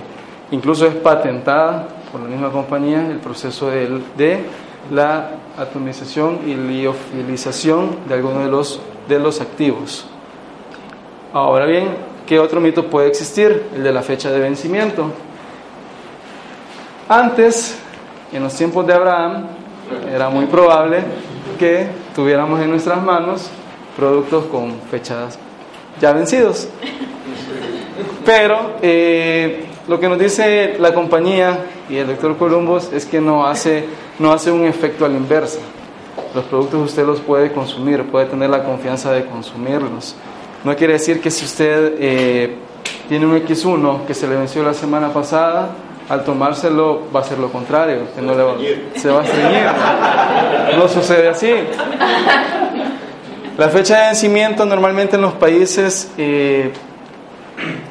incluso 0.51 0.87
es 0.87 0.95
patentada 0.95 1.89
por 2.13 2.21
la 2.21 2.29
misma 2.29 2.51
compañía 2.51 3.07
el 3.07 3.19
proceso 3.19 3.71
de, 3.71 4.03
de 4.17 4.45
la 4.91 5.31
atomización 5.59 6.41
y 6.47 6.55
liofilización 6.55 7.97
de 8.07 8.15
algunos 8.15 8.45
de 8.45 8.51
los, 8.51 8.81
de 9.09 9.19
los 9.19 9.41
activos. 9.41 10.07
Ahora 11.33 11.67
bien, 11.67 11.89
¿qué 12.27 12.39
otro 12.39 12.61
mito 12.61 12.87
puede 12.87 13.09
existir? 13.09 13.65
El 13.75 13.83
de 13.83 13.93
la 13.93 14.03
fecha 14.03 14.31
de 14.31 14.41
vencimiento. 14.41 15.11
Antes, 17.09 17.77
en 18.33 18.43
los 18.43 18.55
tiempos 18.55 18.85
de 18.85 18.93
Abraham, 18.93 19.47
era 20.13 20.29
muy 20.29 20.47
probable 20.47 21.05
que 21.57 21.87
tuviéramos 22.17 22.61
en 22.61 22.69
nuestras 22.69 23.01
manos 23.01 23.49
productos 23.97 24.47
con 24.47 24.75
fechas 24.91 25.39
ya 26.01 26.13
vencidos. 26.13 26.69
Pero 28.25 28.73
eh, 28.83 29.67
lo 29.87 30.01
que 30.01 30.09
nos 30.09 30.19
dice 30.19 30.75
la 30.81 30.93
compañía 30.93 31.67
y 31.89 31.97
el 31.97 32.09
doctor 32.09 32.37
Columbus 32.37 32.93
es 32.93 33.07
que 33.07 33.21
no 33.21 33.47
hace, 33.47 33.85
no 34.19 34.33
hace 34.33 34.51
un 34.51 34.65
efecto 34.65 35.05
a 35.05 35.09
la 35.09 35.17
inversa. 35.17 35.61
Los 36.35 36.45
productos 36.47 36.91
usted 36.91 37.07
los 37.07 37.21
puede 37.21 37.53
consumir, 37.53 38.03
puede 38.03 38.27
tener 38.27 38.51
la 38.51 38.65
confianza 38.65 39.13
de 39.13 39.27
consumirlos. 39.27 40.17
No 40.65 40.75
quiere 40.75 40.95
decir 40.95 41.21
que 41.21 41.31
si 41.31 41.45
usted 41.45 41.95
eh, 42.01 42.57
tiene 43.09 43.27
un 43.27 43.37
X1 43.37 44.07
que 44.07 44.13
se 44.15 44.27
le 44.27 44.35
venció 44.35 44.65
la 44.65 44.75
semana 44.75 45.13
pasada, 45.13 45.69
al 46.09 46.25
tomárselo 46.25 47.03
va 47.15 47.21
a 47.21 47.25
ser 47.25 47.39
lo 47.39 47.51
contrario, 47.51 48.03
se 48.95 49.11
va 49.11 49.21
a 49.21 49.25
estreñir. 49.25 49.67
No 50.77 50.89
sucede 50.89 51.29
así. 51.29 51.53
La 53.59 53.71
fecha 53.71 54.01
de 54.01 54.07
vencimiento 54.09 54.67
normalmente 54.67 55.17
en 55.17 55.23
los 55.23 55.33
países, 55.33 56.13
eh, 56.19 56.73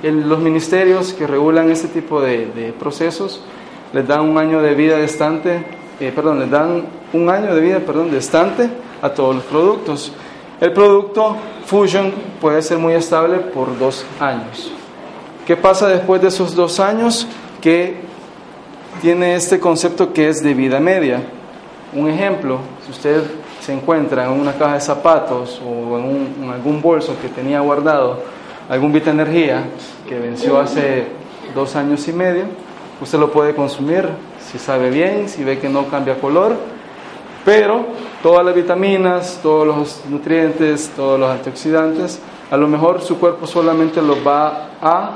en 0.04 0.30
los 0.30 0.38
ministerios 0.40 1.12
que 1.14 1.26
regulan 1.26 1.72
este 1.72 1.88
tipo 1.88 2.22
de, 2.22 2.74
procesos, 2.80 3.42
les 3.92 4.08
dan 4.08 4.22
un 4.22 4.38
año 4.38 4.62
de 4.62 4.76
vida 4.76 4.98
distante, 4.98 5.66
eh, 6.00 6.12
perdón, 6.14 6.40
les 6.40 6.52
dan 6.52 6.86
un 7.14 7.30
año 7.30 7.56
de 7.56 7.62
vida, 7.62 7.80
perdón, 7.80 8.12
distante 8.12 8.70
a 9.02 9.10
todos 9.10 9.36
los 9.36 9.44
productos. 9.46 10.12
El 10.62 10.72
producto 10.72 11.36
Fusion 11.66 12.14
puede 12.40 12.62
ser 12.62 12.78
muy 12.78 12.94
estable 12.94 13.40
por 13.40 13.78
dos 13.80 14.06
años. 14.20 14.72
¿Qué 15.48 15.58
pasa 15.58 15.88
después 15.88 16.22
de 16.22 16.28
esos 16.28 16.56
dos 16.56 16.80
años? 16.80 17.28
Que 17.60 18.05
tiene 19.02 19.36
este 19.36 19.60
concepto 19.60 20.14
que 20.14 20.30
es 20.30 20.42
de 20.42 20.54
vida 20.54 20.80
media. 20.80 21.22
Un 21.94 22.10
ejemplo, 22.10 22.60
si 22.86 22.92
usted 22.92 23.24
se 23.62 23.74
encuentra 23.74 24.26
en 24.26 24.32
una 24.40 24.54
caja 24.54 24.76
de 24.76 24.82
zapatos 24.82 25.62
o 25.66 25.98
en, 25.98 26.50
algún 26.52 26.82
bolso 26.82 27.16
que 27.22 27.30
tenía 27.30 27.60
guardado 27.62 28.20
algún 28.70 28.92
bit 28.92 29.08
energía 29.08 29.64
que 30.08 30.20
venció 30.20 30.60
hace 30.60 31.08
dos 31.54 31.76
años 31.76 32.08
y 32.08 32.14
medio, 32.14 32.44
usted 33.02 33.20
lo 33.20 33.32
puede 33.32 33.54
consumir 33.54 34.10
si 34.52 34.60
sabe 34.60 34.90
bien, 34.90 35.30
si 35.30 35.44
ve 35.44 35.60
que 35.60 35.70
no 35.70 35.88
cambia 35.88 36.20
color, 36.20 36.56
pero 37.44 37.86
todas 38.24 38.46
las 38.46 38.56
vitaminas, 38.56 39.40
todos 39.42 39.68
los 39.68 40.02
nutrientes, 40.10 40.92
todos 40.96 41.20
los 41.20 41.30
antioxidantes, 41.30 42.20
a 42.50 42.58
lo 42.58 42.68
mejor 42.68 43.02
su 43.02 43.20
cuerpo 43.20 43.48
solamente 43.48 44.02
los 44.02 44.26
va 44.26 44.70
a 44.82 45.12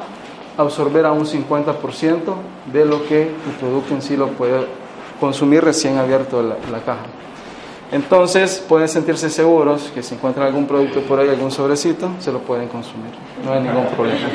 absorber 0.61 1.05
a 1.05 1.11
un 1.11 1.25
50% 1.25 2.35
de 2.71 2.85
lo 2.85 3.05
que 3.07 3.23
el 3.23 3.55
producto 3.59 3.93
en 3.93 4.01
sí 4.01 4.17
lo 4.17 4.27
puede 4.27 4.65
consumir 5.19 5.63
recién 5.63 5.97
abierto 5.97 6.41
la, 6.41 6.55
la 6.71 6.79
caja. 6.79 7.05
Entonces 7.91 8.63
pueden 8.67 8.87
sentirse 8.87 9.29
seguros 9.29 9.91
que 9.93 10.03
si 10.03 10.13
encuentran 10.13 10.45
algún 10.45 10.67
producto 10.67 11.01
por 11.01 11.19
ahí, 11.19 11.29
algún 11.29 11.49
sobrecito, 11.49 12.11
se 12.19 12.31
lo 12.31 12.39
pueden 12.39 12.67
consumir. 12.67 13.11
No 13.43 13.53
hay 13.53 13.61
ningún 13.61 13.87
problema. 13.87 14.29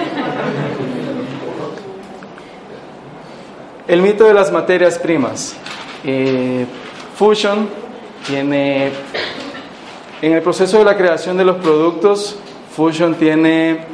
El 3.86 4.02
mito 4.02 4.24
de 4.24 4.34
las 4.34 4.50
materias 4.50 4.98
primas. 4.98 5.54
Eh, 6.04 6.66
Fusion 7.16 7.68
tiene, 8.26 8.90
en 10.20 10.32
el 10.32 10.42
proceso 10.42 10.78
de 10.78 10.84
la 10.84 10.96
creación 10.96 11.36
de 11.36 11.44
los 11.44 11.56
productos, 11.56 12.36
Fusion 12.74 13.14
tiene, 13.14 13.84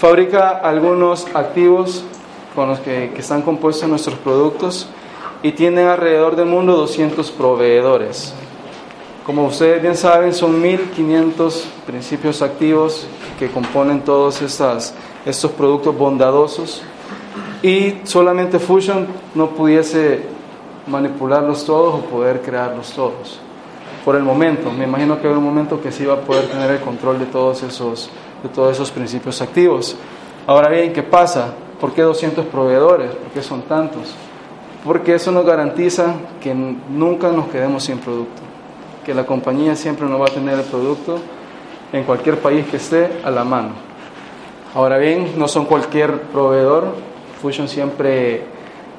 fabrica 0.00 0.48
algunos 0.48 1.26
activos 1.34 2.02
con 2.54 2.70
los 2.70 2.80
que, 2.80 3.12
que 3.14 3.20
están 3.20 3.42
compuestos 3.42 3.86
nuestros 3.86 4.16
productos 4.18 4.88
y 5.42 5.52
tienen 5.52 5.88
alrededor 5.88 6.36
del 6.36 6.46
mundo 6.46 6.74
200 6.74 7.30
proveedores. 7.32 8.32
Como 9.26 9.44
ustedes 9.44 9.82
bien 9.82 9.96
saben, 9.96 10.32
son 10.32 10.60
1500 10.62 11.66
principios 11.86 12.40
activos 12.40 13.06
que 13.38 13.50
componen 13.50 14.00
todos 14.00 14.40
estos 14.40 15.50
productos 15.52 15.96
bondadosos 15.96 16.80
y 17.62 17.96
solamente 18.04 18.58
Fusion 18.58 19.06
no 19.34 19.50
pudiese 19.50 20.22
manipularlos 20.86 21.66
todos 21.66 21.96
o 21.96 22.00
poder 22.06 22.40
crearlos 22.40 22.90
todos. 22.92 23.38
Por 24.02 24.16
el 24.16 24.22
momento, 24.22 24.70
me 24.70 24.84
imagino 24.84 25.20
que 25.20 25.28
hay 25.28 25.34
un 25.34 25.44
momento 25.44 25.78
que 25.82 25.92
sí 25.92 26.06
va 26.06 26.14
a 26.14 26.20
poder 26.20 26.48
tener 26.48 26.70
el 26.70 26.80
control 26.80 27.18
de 27.18 27.26
todos 27.26 27.62
esos, 27.62 28.08
de 28.42 28.48
todos 28.48 28.72
esos 28.72 28.90
principios 28.90 29.40
activos. 29.42 29.96
Ahora 30.46 30.68
bien, 30.68 30.92
¿qué 30.92 31.02
pasa? 31.02 31.54
¿Por 31.80 31.92
qué 31.92 32.02
200 32.02 32.46
proveedores? 32.46 33.10
¿Por 33.12 33.30
qué 33.32 33.42
son 33.42 33.62
tantos? 33.62 34.14
porque 34.84 35.14
eso 35.14 35.30
nos 35.30 35.44
garantiza 35.44 36.14
que 36.40 36.54
nunca 36.54 37.30
nos 37.30 37.48
quedemos 37.48 37.84
sin 37.84 37.98
producto, 37.98 38.40
que 39.04 39.14
la 39.14 39.26
compañía 39.26 39.76
siempre 39.76 40.06
nos 40.06 40.20
va 40.20 40.26
a 40.26 40.30
tener 40.34 40.58
el 40.58 40.64
producto 40.64 41.18
en 41.92 42.04
cualquier 42.04 42.38
país 42.38 42.66
que 42.66 42.78
esté 42.78 43.20
a 43.22 43.30
la 43.30 43.44
mano. 43.44 43.70
Ahora 44.74 44.98
bien, 44.98 45.34
no 45.36 45.48
son 45.48 45.66
cualquier 45.66 46.22
proveedor, 46.22 46.94
Fusion 47.42 47.68
siempre 47.68 48.44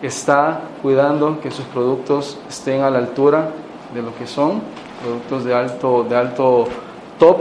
está 0.01 0.61
cuidando 0.81 1.39
que 1.39 1.51
sus 1.51 1.65
productos 1.65 2.37
estén 2.49 2.81
a 2.81 2.89
la 2.89 2.99
altura 2.99 3.49
de 3.93 4.01
lo 4.01 4.15
que 4.15 4.27
son, 4.27 4.61
productos 5.01 5.45
de 5.45 5.53
alto, 5.53 6.05
de 6.07 6.15
alto 6.15 6.67
top. 7.17 7.37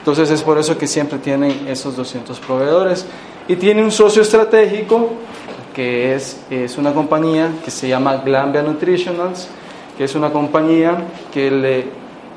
Entonces 0.00 0.30
es 0.30 0.42
por 0.42 0.58
eso 0.58 0.76
que 0.76 0.86
siempre 0.86 1.18
tienen 1.18 1.68
esos 1.68 1.96
200 1.96 2.38
proveedores. 2.40 3.06
Y 3.48 3.56
tiene 3.56 3.84
un 3.84 3.90
socio 3.90 4.22
estratégico 4.22 5.10
que 5.74 6.14
es, 6.14 6.40
es 6.50 6.76
una 6.78 6.92
compañía 6.92 7.52
que 7.64 7.70
se 7.70 7.88
llama 7.88 8.16
Glambia 8.16 8.62
Nutritionals, 8.62 9.48
que 9.96 10.04
es 10.04 10.14
una 10.14 10.30
compañía 10.30 11.04
que 11.32 11.50
le, 11.50 11.84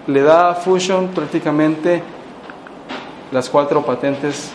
le 0.07 0.21
da 0.21 0.51
a 0.51 0.55
Fusion 0.55 1.07
prácticamente 1.09 2.03
las 3.31 3.49
cuatro 3.49 3.83
patentes 3.83 4.51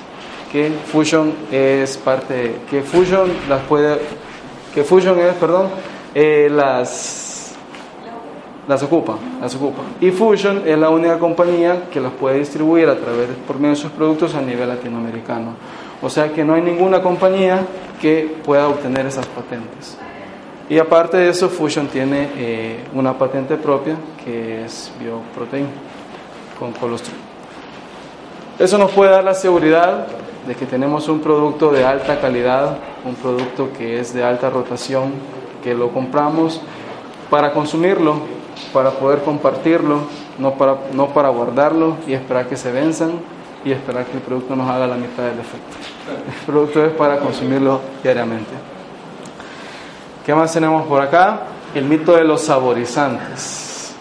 que 0.53 0.71
Fusion 0.71 1.33
es 1.51 1.97
parte, 1.97 2.57
que 2.71 2.83
Fusion 2.83 3.31
las 3.49 3.63
puede, 3.63 4.01
que 4.75 4.85
Fusion 4.85 5.19
es, 5.19 5.35
perdón, 5.35 5.69
eh, 6.15 6.49
las, 6.51 7.28
las 8.69 8.83
ocupa, 8.83 9.17
las 9.41 9.55
ocupa. 9.55 9.83
Y 10.01 10.11
Fusion 10.11 10.63
es 10.67 10.79
la 10.79 10.91
única 10.91 11.19
compañía 11.19 11.85
que 11.91 12.01
las 12.01 12.13
puede 12.13 12.39
distribuir 12.39 12.89
a 12.89 12.97
través, 12.97 13.29
por 13.47 13.57
medio 13.57 13.71
de 13.71 13.77
sus 13.77 13.91
productos 13.91 14.35
a 14.35 14.43
nivel 14.43 14.69
latinoamericano. 14.69 15.55
O 16.03 16.11
sea 16.11 16.31
que 16.33 16.45
no 16.45 16.55
hay 16.55 16.63
ninguna 16.63 17.03
compañía 17.03 17.67
que 18.01 18.37
pueda 18.45 18.69
obtener 18.69 19.07
esas 19.07 19.27
patentes. 19.27 19.97
Y 20.69 20.79
aparte 20.79 21.17
de 21.17 21.31
eso, 21.31 21.49
Fusion 21.49 21.89
tiene 21.89 22.29
eh, 22.37 22.85
una 22.93 23.17
patente 23.17 23.57
propia 23.57 23.97
que 24.23 24.67
es 24.67 24.93
Bioprotein 25.01 25.67
con 26.59 26.73
colostrum. 26.73 27.17
Eso 28.59 28.77
nos 28.77 28.91
puede 28.91 29.13
dar 29.13 29.25
la 29.25 29.35
seguridad 29.35 30.07
de 30.47 30.55
que 30.55 30.67
tenemos 30.67 31.09
un 31.09 31.21
producto 31.21 31.71
de 31.71 31.87
alta 31.87 32.21
calidad, 32.21 32.77
un 33.05 33.15
producto 33.15 33.71
que 33.77 33.99
es 33.99 34.13
de 34.13 34.23
alta 34.23 34.51
rotación, 34.51 35.13
que 35.65 35.75
lo 35.75 35.91
compramos 35.91 36.61
para 37.31 37.53
consumirlo, 37.53 38.21
para 38.73 38.91
poder 38.91 39.23
compartirlo, 39.23 40.03
no 40.39 40.55
para, 40.55 40.77
no 40.93 41.09
para 41.09 41.29
guardarlo 41.29 41.97
y 42.07 42.13
esperar 42.13 42.49
que 42.49 42.57
se 42.57 42.71
venzan 42.71 43.13
y 43.65 43.73
esperar 43.73 44.07
que 44.07 44.17
el 44.17 44.23
producto 44.23 44.55
nos 44.55 44.69
haga 44.69 44.87
la 44.87 44.97
mitad 44.97 45.25
del 45.25 45.41
efecto. 45.41 45.77
El 46.29 46.47
producto 46.47 46.85
es 46.85 46.93
para 46.93 47.19
consumirlo 47.19 47.81
diariamente. 48.03 48.53
¿Qué 50.25 50.35
más 50.35 50.53
tenemos 50.53 50.87
por 50.87 51.01
acá? 51.01 51.41
El 51.75 51.85
mito 51.85 52.15
de 52.15 52.25
los 52.25 52.43
saborizantes. 52.43 53.95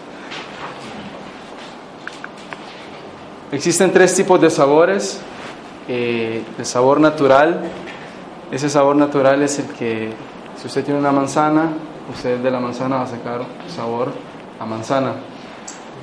Existen 3.50 3.92
tres 3.92 4.14
tipos 4.14 4.40
de 4.40 4.50
sabores. 4.50 5.20
Eh, 5.88 6.42
el 6.58 6.66
sabor 6.66 7.00
natural, 7.00 7.62
ese 8.50 8.68
sabor 8.68 8.94
natural 8.96 9.42
es 9.42 9.58
el 9.58 9.66
que, 9.68 10.12
si 10.60 10.66
usted 10.66 10.84
tiene 10.84 11.00
una 11.00 11.12
manzana, 11.12 11.70
usted 12.14 12.38
de 12.40 12.50
la 12.50 12.60
manzana 12.60 12.96
va 12.96 13.02
a 13.04 13.06
sacar 13.06 13.40
sabor 13.74 14.12
a 14.58 14.64
manzana. 14.66 15.14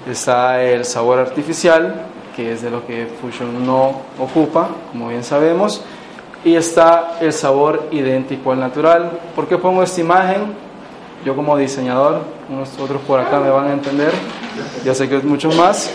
Está 0.09 0.63
el 0.63 0.85
sabor 0.85 1.19
artificial, 1.19 2.05
que 2.35 2.51
es 2.53 2.61
de 2.61 2.69
lo 2.69 2.85
que 2.85 3.07
Fusion 3.21 3.65
no 3.65 4.01
ocupa, 4.19 4.69
como 4.91 5.09
bien 5.09 5.23
sabemos, 5.23 5.81
y 6.43 6.55
está 6.55 7.17
el 7.21 7.33
sabor 7.33 7.87
idéntico 7.91 8.51
al 8.51 8.59
natural. 8.59 9.19
¿Por 9.35 9.47
qué 9.47 9.57
pongo 9.57 9.81
esta 9.81 10.01
imagen? 10.01 10.53
Yo 11.25 11.35
como 11.35 11.57
diseñador, 11.57 12.21
unos 12.49 12.69
otros 12.79 13.01
por 13.01 13.19
acá 13.19 13.39
me 13.39 13.49
van 13.49 13.67
a 13.67 13.73
entender, 13.73 14.11
ya 14.83 14.93
sé 14.93 15.09
que 15.09 15.17
es 15.17 15.23
mucho 15.23 15.49
más. 15.53 15.91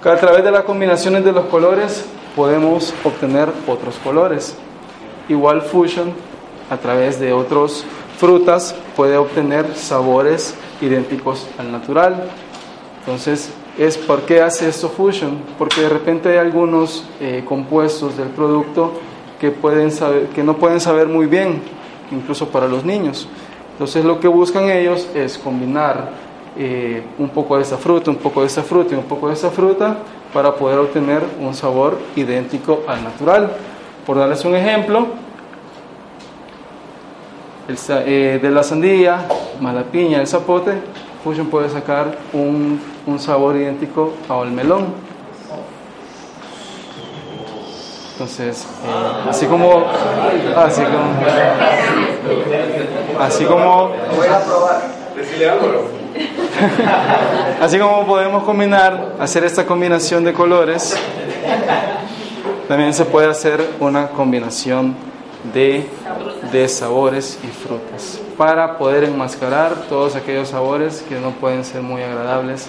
Que 0.00 0.08
a 0.08 0.16
través 0.16 0.44
de 0.44 0.50
las 0.50 0.62
combinaciones 0.62 1.24
de 1.24 1.32
los 1.32 1.46
colores 1.46 2.06
podemos 2.36 2.94
obtener 3.04 3.48
otros 3.66 3.96
colores. 3.96 4.56
Igual 5.28 5.62
Fusion, 5.62 6.12
a 6.70 6.76
través 6.76 7.18
de 7.18 7.32
otras 7.32 7.84
frutas, 8.18 8.76
puede 9.00 9.16
obtener 9.16 9.76
sabores 9.76 10.54
idénticos 10.82 11.46
al 11.56 11.72
natural. 11.72 12.22
Entonces, 12.98 13.50
es 13.78 13.96
por 13.96 14.26
qué 14.26 14.42
hace 14.42 14.68
esto 14.68 14.90
Fusion, 14.90 15.38
porque 15.56 15.80
de 15.80 15.88
repente 15.88 16.28
hay 16.28 16.36
algunos 16.36 17.06
eh, 17.18 17.42
compuestos 17.48 18.18
del 18.18 18.28
producto 18.28 18.92
que, 19.40 19.52
pueden 19.52 19.90
saber, 19.90 20.26
que 20.34 20.42
no 20.42 20.58
pueden 20.58 20.80
saber 20.80 21.06
muy 21.06 21.24
bien, 21.24 21.62
incluso 22.10 22.50
para 22.50 22.68
los 22.68 22.84
niños. 22.84 23.26
Entonces 23.72 24.04
lo 24.04 24.20
que 24.20 24.28
buscan 24.28 24.68
ellos 24.68 25.08
es 25.14 25.38
combinar 25.38 26.10
eh, 26.58 27.02
un 27.16 27.30
poco 27.30 27.56
de 27.56 27.62
esa 27.62 27.78
fruta, 27.78 28.10
un 28.10 28.18
poco 28.18 28.42
de 28.42 28.48
esa 28.48 28.62
fruta 28.62 28.94
y 28.94 28.98
un 28.98 29.04
poco 29.04 29.28
de 29.28 29.32
esa 29.32 29.48
fruta 29.48 29.96
para 30.34 30.54
poder 30.54 30.78
obtener 30.78 31.22
un 31.40 31.54
sabor 31.54 31.96
idéntico 32.16 32.82
al 32.86 33.02
natural. 33.02 33.50
Por 34.04 34.18
darles 34.18 34.44
un 34.44 34.54
ejemplo, 34.54 35.06
eh, 37.88 38.38
de 38.40 38.50
la 38.50 38.62
sandía, 38.62 39.26
más 39.60 39.74
la 39.74 39.84
piña, 39.84 40.20
el 40.20 40.26
zapote, 40.26 40.72
Fusion 41.22 41.48
puede 41.48 41.68
sacar 41.68 42.16
un, 42.32 42.80
un 43.06 43.18
sabor 43.18 43.56
idéntico 43.56 44.14
al 44.28 44.50
melón. 44.50 44.86
Entonces, 48.12 48.66
eh, 48.84 49.28
así 49.28 49.46
como, 49.46 49.84
así 50.56 50.82
como, 50.82 51.20
así 53.18 53.44
como, 53.44 53.92
así 57.62 57.78
como 57.78 58.06
podemos 58.06 58.44
combinar, 58.44 59.14
hacer 59.18 59.44
esta 59.44 59.64
combinación 59.64 60.24
de 60.24 60.32
colores, 60.34 60.94
también 62.68 62.92
se 62.92 63.04
puede 63.04 63.28
hacer 63.28 63.66
una 63.80 64.08
combinación 64.08 64.94
de, 65.54 65.88
de 66.52 66.68
sabores 66.68 67.38
y 67.44 67.48
frutas 67.48 68.20
para 68.36 68.78
poder 68.78 69.04
enmascarar 69.04 69.74
todos 69.88 70.16
aquellos 70.16 70.48
sabores 70.48 71.04
que 71.08 71.20
no 71.20 71.30
pueden 71.32 71.64
ser 71.64 71.82
muy 71.82 72.02
agradables 72.02 72.68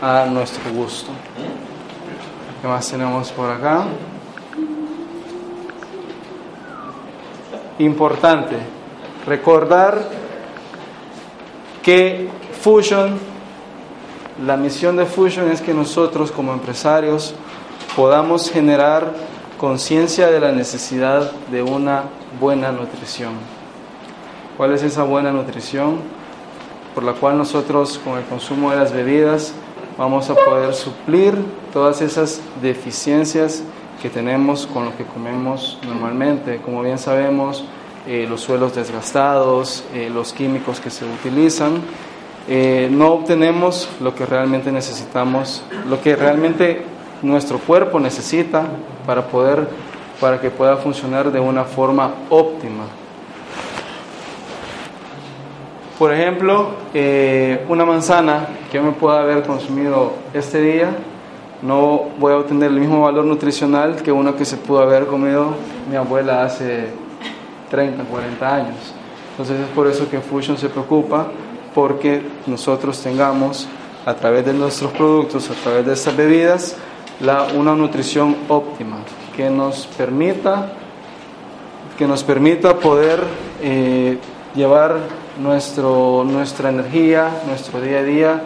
a 0.00 0.26
nuestro 0.26 0.70
gusto. 0.72 1.10
¿Qué 2.60 2.68
más 2.68 2.90
tenemos 2.90 3.30
por 3.32 3.50
acá? 3.50 3.86
Importante 7.78 8.56
recordar 9.26 10.02
que 11.82 12.28
Fusion, 12.60 13.18
la 14.44 14.56
misión 14.56 14.96
de 14.96 15.06
Fusion 15.06 15.50
es 15.50 15.60
que 15.60 15.74
nosotros 15.74 16.30
como 16.30 16.52
empresarios 16.52 17.34
podamos 17.96 18.50
generar 18.50 19.12
conciencia 19.62 20.26
de 20.26 20.40
la 20.40 20.50
necesidad 20.50 21.30
de 21.52 21.62
una 21.62 22.02
buena 22.40 22.72
nutrición. 22.72 23.34
¿Cuál 24.56 24.72
es 24.72 24.82
esa 24.82 25.04
buena 25.04 25.30
nutrición? 25.30 25.98
Por 26.96 27.04
la 27.04 27.12
cual 27.12 27.38
nosotros 27.38 28.00
con 28.04 28.18
el 28.18 28.24
consumo 28.24 28.72
de 28.72 28.78
las 28.78 28.92
bebidas 28.92 29.54
vamos 29.96 30.28
a 30.30 30.34
poder 30.34 30.74
suplir 30.74 31.36
todas 31.72 32.02
esas 32.02 32.40
deficiencias 32.60 33.62
que 34.02 34.10
tenemos 34.10 34.66
con 34.66 34.84
lo 34.84 34.96
que 34.96 35.04
comemos 35.04 35.78
normalmente. 35.86 36.56
Como 36.56 36.82
bien 36.82 36.98
sabemos, 36.98 37.64
eh, 38.08 38.26
los 38.28 38.40
suelos 38.40 38.74
desgastados, 38.74 39.84
eh, 39.94 40.10
los 40.12 40.32
químicos 40.32 40.80
que 40.80 40.90
se 40.90 41.04
utilizan 41.04 41.74
eh, 42.48 42.88
no 42.90 43.12
obtenemos 43.12 43.88
lo 44.00 44.16
que 44.16 44.26
realmente 44.26 44.72
necesitamos, 44.72 45.62
lo 45.88 46.00
que 46.00 46.16
realmente 46.16 46.84
nuestro 47.22 47.60
cuerpo 47.60 48.00
necesita 48.00 48.66
para 49.06 49.22
poder 49.22 49.66
para 50.22 50.40
que 50.40 50.50
pueda 50.50 50.76
funcionar 50.76 51.32
de 51.32 51.40
una 51.40 51.64
forma 51.64 52.14
óptima. 52.30 52.84
Por 55.98 56.14
ejemplo, 56.14 56.68
eh, 56.94 57.66
una 57.68 57.84
manzana 57.84 58.46
que 58.70 58.80
me 58.80 58.92
pueda 58.92 59.20
haber 59.20 59.42
consumido 59.42 60.12
este 60.32 60.60
día, 60.60 60.90
no 61.60 62.04
voy 62.20 62.34
a 62.34 62.36
obtener 62.36 62.70
el 62.70 62.78
mismo 62.78 63.02
valor 63.02 63.24
nutricional 63.24 63.96
que 63.96 64.12
una 64.12 64.36
que 64.36 64.44
se 64.44 64.56
pudo 64.56 64.80
haber 64.80 65.06
comido 65.06 65.54
mi 65.90 65.96
abuela 65.96 66.44
hace 66.44 66.86
30, 67.70 68.04
40 68.04 68.54
años. 68.54 68.94
Entonces 69.32 69.58
es 69.58 69.68
por 69.74 69.88
eso 69.88 70.08
que 70.08 70.20
Fusion 70.20 70.56
se 70.56 70.68
preocupa 70.68 71.26
porque 71.74 72.22
nosotros 72.46 73.02
tengamos 73.02 73.66
a 74.06 74.14
través 74.14 74.44
de 74.44 74.52
nuestros 74.54 74.92
productos, 74.92 75.50
a 75.50 75.54
través 75.54 75.86
de 75.86 75.94
estas 75.94 76.16
bebidas, 76.16 76.76
la, 77.20 77.48
una 77.54 77.74
nutrición 77.74 78.36
óptima 78.48 78.98
que 79.36 79.48
nos 79.50 79.86
permita, 79.86 80.72
que 81.96 82.06
nos 82.06 82.22
permita 82.22 82.78
poder 82.78 83.22
eh, 83.62 84.18
llevar 84.54 84.96
nuestro, 85.40 86.24
nuestra 86.24 86.70
energía, 86.70 87.28
nuestro 87.46 87.80
día 87.80 87.98
a 87.98 88.02
día 88.02 88.42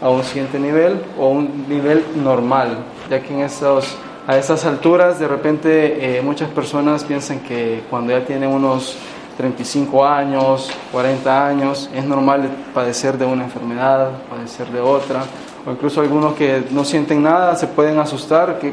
a 0.00 0.08
un 0.08 0.24
siguiente 0.24 0.58
nivel 0.58 1.02
o 1.18 1.28
un 1.28 1.66
nivel 1.68 2.04
normal, 2.22 2.78
ya 3.10 3.20
que 3.20 3.34
en 3.34 3.40
estos, 3.40 3.96
a 4.26 4.36
estas 4.36 4.64
alturas 4.64 5.18
de 5.18 5.28
repente 5.28 6.18
eh, 6.18 6.22
muchas 6.22 6.48
personas 6.50 7.04
piensan 7.04 7.40
que 7.40 7.82
cuando 7.90 8.12
ya 8.12 8.24
tienen 8.24 8.50
unos 8.50 8.96
35 9.36 10.04
años, 10.04 10.70
40 10.92 11.46
años, 11.46 11.90
es 11.94 12.04
normal 12.04 12.50
padecer 12.74 13.16
de 13.16 13.24
una 13.24 13.44
enfermedad, 13.44 14.10
padecer 14.28 14.68
de 14.68 14.80
otra, 14.80 15.24
o 15.66 15.70
incluso 15.72 16.00
algunos 16.00 16.34
que 16.34 16.64
no 16.70 16.84
sienten 16.84 17.22
nada 17.22 17.54
se 17.54 17.66
pueden 17.66 17.98
asustar, 17.98 18.58
que, 18.58 18.72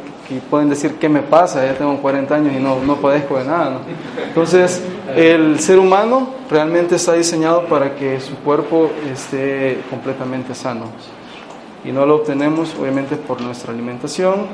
pueden 0.50 0.70
decir, 0.70 0.96
¿qué 0.96 1.10
me 1.10 1.22
pasa? 1.22 1.66
Ya 1.66 1.74
tengo 1.74 1.98
40 1.98 2.34
años 2.34 2.54
y 2.58 2.60
no, 2.60 2.80
no 2.84 2.96
padezco 2.96 3.38
de 3.38 3.46
nada. 3.46 3.80
Entonces, 4.28 4.82
el 5.16 5.60
ser 5.60 5.80
humano 5.80 6.30
realmente 6.50 6.96
está 6.96 7.14
diseñado 7.14 7.66
para 7.66 7.96
que 7.96 8.20
su 8.20 8.36
cuerpo 8.38 8.90
esté 9.12 9.82
completamente 9.90 10.56
sano. 10.56 10.86
Y 11.84 11.92
no 11.92 12.06
lo 12.06 12.16
obtenemos, 12.16 12.76
obviamente, 12.80 13.16
por 13.16 13.42
nuestra 13.42 13.74
alimentación. 13.74 14.48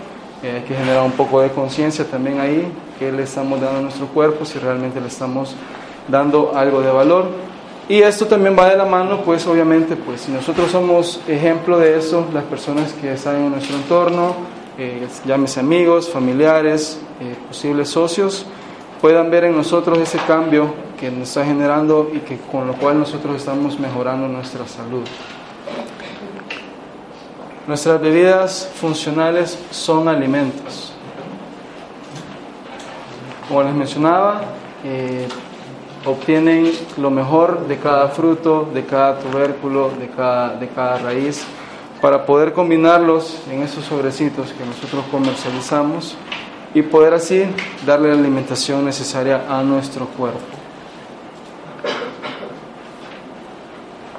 Eh, 0.44 0.58
hay 0.58 0.62
que 0.64 0.76
generar 0.76 1.04
un 1.04 1.14
poco 1.14 1.42
de 1.42 1.50
conciencia 1.50 2.06
también 2.06 2.40
ahí, 2.40 2.70
que 3.00 3.12
le 3.12 3.24
estamos 3.24 3.62
dando 3.62 3.80
a 3.80 3.82
nuestro 3.82 4.08
cuerpo, 4.08 4.44
si 4.46 4.60
realmente 4.60 5.00
le 5.00 5.08
estamos 5.08 5.56
dando 6.08 6.52
algo 6.56 6.82
de 6.82 6.92
valor. 6.92 7.53
Y 7.90 8.02
esto 8.02 8.28
también 8.28 8.56
va 8.58 8.70
de 8.70 8.78
la 8.78 8.86
mano, 8.86 9.22
pues 9.24 9.46
obviamente, 9.46 9.98
pues 9.98 10.22
si 10.22 10.32
nosotros 10.32 10.72
somos 10.72 11.20
ejemplo 11.28 11.78
de 11.78 11.98
eso, 11.98 12.26
las 12.34 12.46
personas 12.46 12.94
que 12.94 13.12
están 13.12 13.36
en 13.36 13.52
nuestro 13.52 13.76
entorno, 13.76 14.36
eh, 14.78 15.06
amigos, 15.58 16.10
familiares, 16.10 16.98
eh, 17.20 17.36
posibles 17.48 17.90
socios, 17.90 18.46
puedan 19.02 19.30
ver 19.30 19.44
en 19.44 19.58
nosotros 19.58 19.98
ese 20.00 20.18
cambio 20.20 20.74
que 20.98 21.12
nos 21.12 21.28
está 21.28 21.46
generando 21.46 22.10
y 22.14 22.20
que 22.20 22.38
con 22.38 22.68
lo 22.68 22.74
cual 22.76 23.00
nosotros 23.00 23.36
estamos 23.36 23.78
mejorando 23.78 24.30
nuestra 24.30 24.66
salud. 24.66 25.04
Nuestras 27.68 28.00
bebidas 28.00 28.72
funcionales 28.76 29.60
son 29.72 30.08
alimentos. 30.08 30.94
Como 33.50 33.64
les 33.64 33.74
mencionaba, 33.74 34.42
eh, 34.86 35.28
obtienen 36.06 36.72
lo 36.98 37.10
mejor 37.10 37.68
de 37.68 37.78
cada 37.78 38.10
fruto, 38.10 38.70
de 38.74 38.86
cada 38.86 39.20
tubérculo, 39.20 39.92
de 40.00 40.10
cada, 40.10 40.56
de 40.56 40.68
cada 40.68 40.98
raíz, 40.98 41.46
para 42.02 42.26
poder 42.26 42.54
combinarlos 42.54 43.38
en 43.50 43.62
esos 43.62 43.86
sobrecitos 43.86 44.52
que 44.52 44.66
nosotros 44.66 45.06
comercializamos 45.10 46.16
y 46.74 46.82
poder 46.82 47.14
así 47.14 47.46
darle 47.86 48.10
la 48.10 48.20
alimentación 48.20 48.84
necesaria 48.84 49.46
a 49.48 49.64
nuestro 49.64 50.06
cuerpo. 50.08 50.40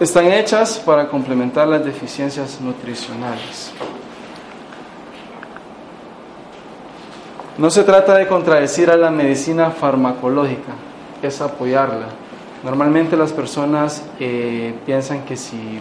Están 0.01 0.27
hechas 0.33 0.79
para 0.79 1.09
complementar 1.09 1.69
las 1.69 1.85
deficiencias 1.85 2.61
nutricionales. 2.61 3.73
No 7.57 7.71
se 7.71 7.85
trata 7.85 8.17
de 8.17 8.27
contradecir 8.27 8.91
a 8.91 8.97
la 8.97 9.11
medicina 9.11 9.71
farmacológica, 9.71 10.73
es 11.29 11.41
apoyarla. 11.41 12.07
Normalmente 12.63 13.17
las 13.17 13.33
personas 13.33 14.03
eh, 14.19 14.75
piensan 14.87 15.23
que 15.25 15.37
si 15.37 15.81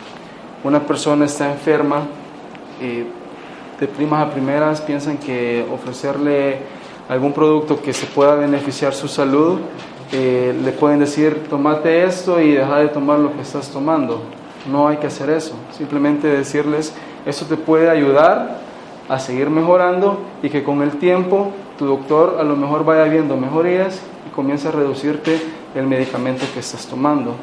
una 0.63 0.81
persona 0.81 1.25
está 1.25 1.51
enferma, 1.51 2.01
eh, 2.81 3.05
de 3.79 3.87
primas 3.87 4.27
a 4.27 4.31
primeras 4.31 4.81
piensan 4.81 5.17
que 5.17 5.65
ofrecerle 5.71 6.59
algún 7.09 7.33
producto 7.33 7.81
que 7.81 7.93
se 7.93 8.05
pueda 8.05 8.35
beneficiar 8.35 8.93
su 8.93 9.07
salud, 9.07 9.59
eh, 10.11 10.55
le 10.63 10.71
pueden 10.71 10.99
decir, 10.99 11.43
tomate 11.49 12.03
esto 12.03 12.39
y 12.39 12.51
deja 12.51 12.77
de 12.77 12.89
tomar 12.89 13.19
lo 13.19 13.33
que 13.33 13.41
estás 13.41 13.69
tomando. 13.69 14.21
No 14.71 14.87
hay 14.87 14.97
que 14.97 15.07
hacer 15.07 15.29
eso. 15.29 15.55
Simplemente 15.75 16.27
decirles, 16.27 16.93
eso 17.25 17.45
te 17.45 17.57
puede 17.57 17.89
ayudar 17.89 18.59
a 19.09 19.19
seguir 19.19 19.49
mejorando 19.49 20.19
y 20.41 20.49
que 20.49 20.63
con 20.63 20.81
el 20.81 20.91
tiempo 20.91 21.51
tu 21.77 21.85
doctor 21.85 22.37
a 22.39 22.43
lo 22.43 22.55
mejor 22.55 22.85
vaya 22.85 23.05
viendo 23.05 23.35
mejorías 23.37 24.01
comienza 24.33 24.69
a 24.69 24.71
reducirte 24.71 25.39
el 25.75 25.87
medicamento 25.87 26.45
que 26.53 26.59
estás 26.59 26.85
tomando. 26.87 27.35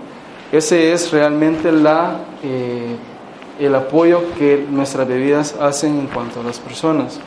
Ese 0.52 0.92
es 0.92 1.10
realmente 1.12 1.72
la, 1.72 2.18
eh, 2.42 2.96
el 3.58 3.74
apoyo 3.74 4.22
que 4.38 4.66
nuestras 4.68 5.06
bebidas 5.06 5.54
hacen 5.60 5.98
en 5.98 6.06
cuanto 6.08 6.40
a 6.40 6.42
las 6.42 6.58
personas. 6.58 7.20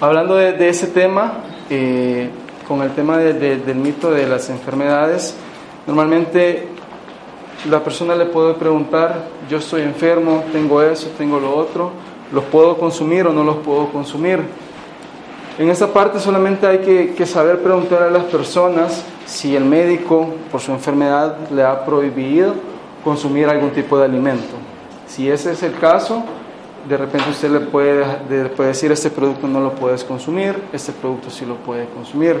Hablando 0.00 0.34
de, 0.34 0.68
ese 0.68 0.88
tema, 0.88 1.38
eh, 1.70 2.28
con 2.68 2.82
el 2.82 2.94
tema 2.94 3.16
del 3.16 3.76
mito 3.76 4.10
de 4.10 4.26
las 4.26 4.50
enfermedades, 4.50 5.34
normalmente 5.86 6.68
la 7.70 7.82
persona 7.82 8.14
le 8.14 8.26
puede 8.26 8.54
preguntar, 8.54 9.28
yo 9.48 9.58
estoy 9.58 9.82
enfermo, 9.82 10.44
tengo 10.52 10.82
eso, 10.82 11.08
tengo 11.16 11.40
lo 11.40 11.56
otro, 11.56 11.92
¿los 12.32 12.44
puedo 12.44 12.76
consumir 12.76 13.26
o 13.26 13.32
no 13.32 13.42
los 13.42 13.56
puedo 13.58 13.88
consumir? 13.88 14.40
En 15.58 15.70
esta 15.70 15.86
parte 15.86 16.20
solamente 16.20 16.66
hay 16.66 16.78
que, 16.78 17.26
saber 17.26 17.62
preguntar 17.62 18.02
a 18.02 18.10
las 18.10 18.24
personas 18.24 19.04
si 19.24 19.56
el 19.56 19.64
médico 19.64 20.34
por 20.52 20.60
su 20.60 20.70
enfermedad 20.70 21.48
le 21.50 21.62
ha 21.62 21.84
prohibido 21.86 22.54
consumir 23.02 23.48
algún 23.48 23.70
tipo 23.70 23.98
de 23.98 24.04
alimento. 24.04 24.54
Si 25.06 25.30
ese 25.30 25.52
es 25.52 25.62
el 25.62 25.74
caso, 25.78 26.24
de 26.86 26.96
repente 26.98 27.30
usted 27.30 27.50
le 27.50 27.60
puede, 27.60 28.04
decir, 28.58 28.92
este 28.92 29.08
producto 29.08 29.48
no 29.48 29.60
lo 29.60 29.72
puedes 29.72 30.04
consumir, 30.04 30.62
este 30.74 30.92
producto 30.92 31.30
sí 31.30 31.46
lo 31.46 31.56
puede 31.56 31.86
consumir. 31.86 32.38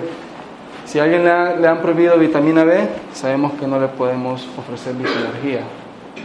Si 0.84 0.98
a 0.98 1.04
alguien 1.04 1.24
le, 1.24 1.56
le 1.58 1.68
han 1.68 1.80
prohibido 1.80 2.18
vitamina 2.18 2.64
B, 2.64 2.86
sabemos 3.14 3.54
que 3.54 3.66
no 3.66 3.80
le 3.80 3.88
podemos 3.88 4.46
ofrecer 4.58 4.94
vitamina 4.94 5.64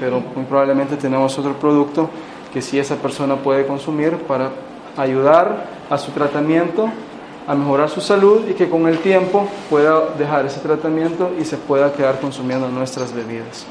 pero 0.02 0.20
muy 0.36 0.46
probablemente 0.46 0.98
tenemos 0.98 1.38
otro 1.38 1.54
producto 1.54 2.10
que 2.52 2.62
sí 2.62 2.80
esa 2.80 2.96
persona 2.96 3.36
puede 3.36 3.68
consumir 3.68 4.18
para 4.18 4.50
ayudar 4.98 5.81
a 5.92 5.98
su 5.98 6.12
tratamiento, 6.12 6.90
a 7.46 7.54
mejorar 7.54 7.90
su 7.90 8.00
salud 8.02 8.48
y 8.50 8.54
que 8.54 8.70
con 8.70 8.88
el 8.88 9.00
tiempo 9.00 9.48
pueda 9.70 10.08
dejar 10.18 10.46
ese 10.46 10.62
tratamiento 10.62 11.32
y 11.40 11.44
se 11.44 11.58
pueda 11.58 11.92
quedar 11.94 12.20
consumiendo 12.20 12.70
nuestras 12.70 13.14
bebidas. 13.14 13.66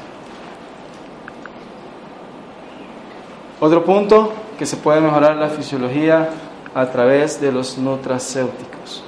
Otro 3.59 3.83
punto, 3.83 4.31
que 4.57 4.65
se 4.65 4.77
puede 4.77 5.01
mejorar 5.01 5.35
la 5.37 5.49
fisiología 5.49 6.29
a 6.75 6.85
través 6.91 7.41
de 7.41 7.51
los 7.51 7.77
nutracéuticos. 7.77 9.03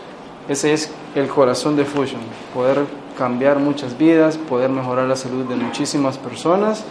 Ese 0.49 0.73
es 0.73 0.91
el 1.15 1.27
corazón 1.27 1.75
de 1.75 1.85
Fusion, 1.85 2.21
poder 2.53 2.79
cambiar 3.17 3.59
muchas 3.59 3.97
vidas, 3.97 4.37
poder 4.37 4.71
mejorar 4.71 5.07
la 5.07 5.15
salud 5.15 5.45
de 5.45 5.55
muchísimas 5.55 6.17
personas 6.17 6.83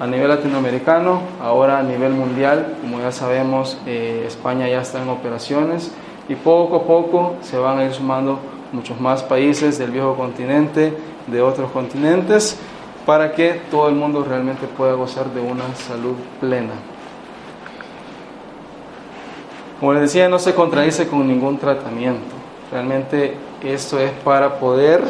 a 0.00 0.06
nivel 0.06 0.28
latinoamericano, 0.28 1.20
ahora 1.42 1.78
a 1.78 1.82
nivel 1.82 2.14
mundial, 2.14 2.74
como 2.80 3.00
ya 3.00 3.12
sabemos, 3.12 3.76
eh, 3.86 4.24
España 4.26 4.66
ya 4.66 4.80
está 4.80 5.02
en 5.02 5.10
operaciones 5.10 5.92
y 6.26 6.36
poco 6.36 6.76
a 6.76 6.82
poco 6.84 7.36
se 7.42 7.58
van 7.58 7.78
a 7.78 7.84
ir 7.84 7.92
sumando 7.92 8.38
muchos 8.72 8.98
más 8.98 9.22
países 9.22 9.78
del 9.78 9.90
viejo 9.90 10.16
continente, 10.16 10.96
de 11.26 11.42
otros 11.42 11.70
continentes, 11.70 12.58
para 13.04 13.32
que 13.32 13.60
todo 13.70 13.90
el 13.90 13.94
mundo 13.94 14.24
realmente 14.26 14.66
pueda 14.66 14.94
gozar 14.94 15.26
de 15.34 15.40
una 15.42 15.74
salud 15.74 16.16
plena. 16.40 16.72
Como 19.80 19.92
les 19.92 20.02
decía, 20.02 20.30
no 20.30 20.38
se 20.38 20.54
contradice 20.54 21.08
con 21.08 21.26
ningún 21.28 21.58
tratamiento. 21.58 22.34
Realmente 22.72 23.36
esto 23.62 23.98
es 23.98 24.12
para 24.24 24.58
poder 24.58 25.02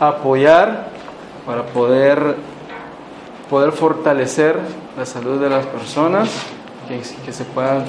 apoyar, 0.00 0.88
para 1.44 1.64
poder 1.64 2.36
poder 3.52 3.72
fortalecer 3.72 4.58
la 4.96 5.04
salud 5.04 5.38
de 5.38 5.50
las 5.50 5.66
personas, 5.66 6.30
que, 6.88 7.32
se 7.32 7.44
pueda 7.44 7.84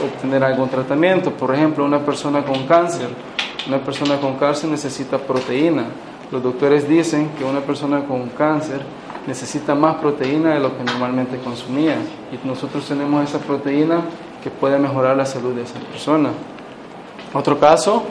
obtener 0.00 0.44
algún 0.44 0.68
tratamiento. 0.68 1.32
Por 1.32 1.52
ejemplo, 1.52 1.84
una 1.84 1.98
persona 1.98 2.44
con 2.44 2.68
cáncer, 2.68 3.08
una 3.66 3.78
persona 3.78 4.18
con 4.20 4.36
cáncer 4.36 4.70
necesita 4.70 5.18
proteína. 5.18 5.86
Los 6.30 6.40
doctores 6.40 6.88
dicen 6.88 7.30
que 7.36 7.42
una 7.42 7.58
persona 7.58 8.04
con 8.04 8.28
cáncer 8.28 8.80
necesita 9.26 9.74
más 9.74 9.96
proteína 9.96 10.54
de 10.54 10.60
lo 10.60 10.78
que 10.78 10.84
normalmente 10.84 11.38
consumía 11.38 11.96
y 12.30 12.46
nosotros 12.46 12.86
tenemos 12.86 13.28
esa 13.28 13.40
proteína 13.40 14.02
que 14.40 14.50
puede 14.50 14.78
mejorar 14.78 15.16
la 15.16 15.26
salud 15.26 15.52
de 15.52 15.62
esa 15.62 15.80
persona. 15.80 16.30
Otro 17.34 17.58
caso 17.58 18.04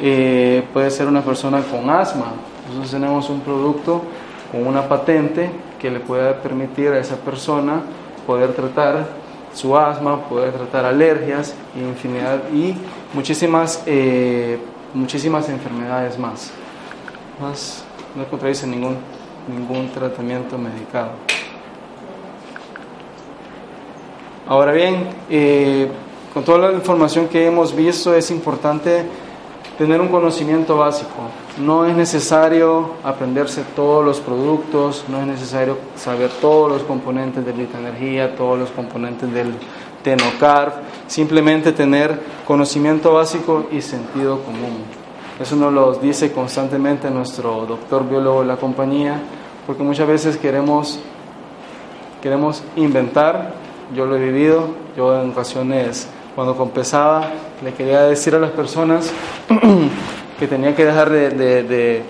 eh, 0.00 0.62
puede 0.72 0.92
ser 0.92 1.08
una 1.08 1.22
persona 1.22 1.60
con 1.60 1.90
asma. 1.90 2.26
Nosotros 2.68 2.92
tenemos 2.92 3.28
un 3.30 3.40
producto 3.40 4.02
con 4.52 4.64
una 4.64 4.82
patente 4.82 5.50
que 5.82 5.90
le 5.90 5.98
pueda 5.98 6.40
permitir 6.40 6.88
a 6.92 7.00
esa 7.00 7.16
persona 7.16 7.82
poder 8.24 8.54
tratar 8.54 9.04
su 9.52 9.76
asma, 9.76 10.28
poder 10.28 10.52
tratar 10.52 10.84
alergias 10.84 11.54
infinidad 11.76 12.48
y 12.54 12.74
muchísimas, 13.12 13.82
eh, 13.86 14.58
muchísimas 14.94 15.48
enfermedades 15.48 16.16
más. 16.18 16.52
más 17.40 17.84
no 18.14 18.24
contradice 18.26 18.66
ningún, 18.66 18.96
ningún 19.48 19.88
tratamiento 19.90 20.56
medicado. 20.56 21.10
Ahora 24.46 24.72
bien, 24.72 25.08
eh, 25.30 25.88
con 26.32 26.44
toda 26.44 26.70
la 26.70 26.72
información 26.72 27.26
que 27.26 27.46
hemos 27.46 27.74
visto 27.74 28.14
es 28.14 28.30
importante 28.30 29.04
tener 29.78 30.00
un 30.00 30.08
conocimiento 30.08 30.76
básico. 30.76 31.28
No 31.58 31.86
es 31.86 31.96
necesario 31.96 32.90
aprenderse 33.02 33.62
todos 33.74 34.04
los 34.04 34.20
productos, 34.20 35.04
no 35.08 35.20
es 35.20 35.26
necesario 35.26 35.78
saber 35.96 36.30
todos 36.40 36.70
los 36.70 36.82
componentes 36.82 37.44
de 37.44 37.52
Energía, 37.52 38.34
todos 38.36 38.58
los 38.58 38.70
componentes 38.70 39.32
del 39.32 39.54
Tenocarb, 40.02 40.72
simplemente 41.06 41.72
tener 41.72 42.20
conocimiento 42.46 43.14
básico 43.14 43.66
y 43.70 43.80
sentido 43.80 44.40
común. 44.42 44.84
Eso 45.40 45.56
nos 45.56 45.72
lo 45.72 45.94
dice 45.94 46.32
constantemente 46.32 47.10
nuestro 47.10 47.66
doctor 47.66 48.08
biólogo 48.08 48.42
de 48.42 48.48
la 48.48 48.56
compañía, 48.56 49.20
porque 49.66 49.82
muchas 49.82 50.06
veces 50.06 50.36
queremos, 50.36 50.98
queremos 52.20 52.62
inventar, 52.76 53.54
yo 53.94 54.06
lo 54.06 54.16
he 54.16 54.20
vivido, 54.20 54.68
yo 54.96 55.20
en 55.20 55.30
ocasiones 55.30 56.08
cuando 56.34 56.56
compensaba 56.56 57.30
le 57.62 57.74
quería 57.74 58.02
decir 58.02 58.34
a 58.34 58.38
las 58.38 58.50
personas 58.50 59.12
que 60.38 60.46
tenía 60.46 60.74
que 60.74 60.84
dejar 60.84 61.10
de, 61.10 61.30
de, 61.30 62.02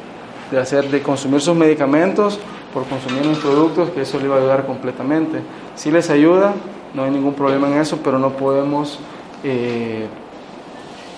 de, 0.51 0.59
hacer, 0.59 0.89
de 0.91 1.03
consumir 1.03 1.41
sus 1.41 1.57
medicamentos 1.57 2.39
por 2.73 2.87
consumir 2.87 3.25
mis 3.27 3.39
productos, 3.39 3.91
que 3.91 4.03
eso 4.03 4.19
le 4.19 4.27
iba 4.27 4.37
a 4.37 4.39
ayudar 4.39 4.67
completamente. 4.67 5.41
Si 5.75 5.91
les 5.91 6.09
ayuda, 6.09 6.55
no 6.95 7.05
hay 7.05 7.11
ningún 7.11 7.35
problema 7.35 7.69
en 7.69 7.75
eso, 7.75 7.99
pero 8.03 8.19
no 8.19 8.31
podemos 8.31 8.99
eh, 9.45 10.07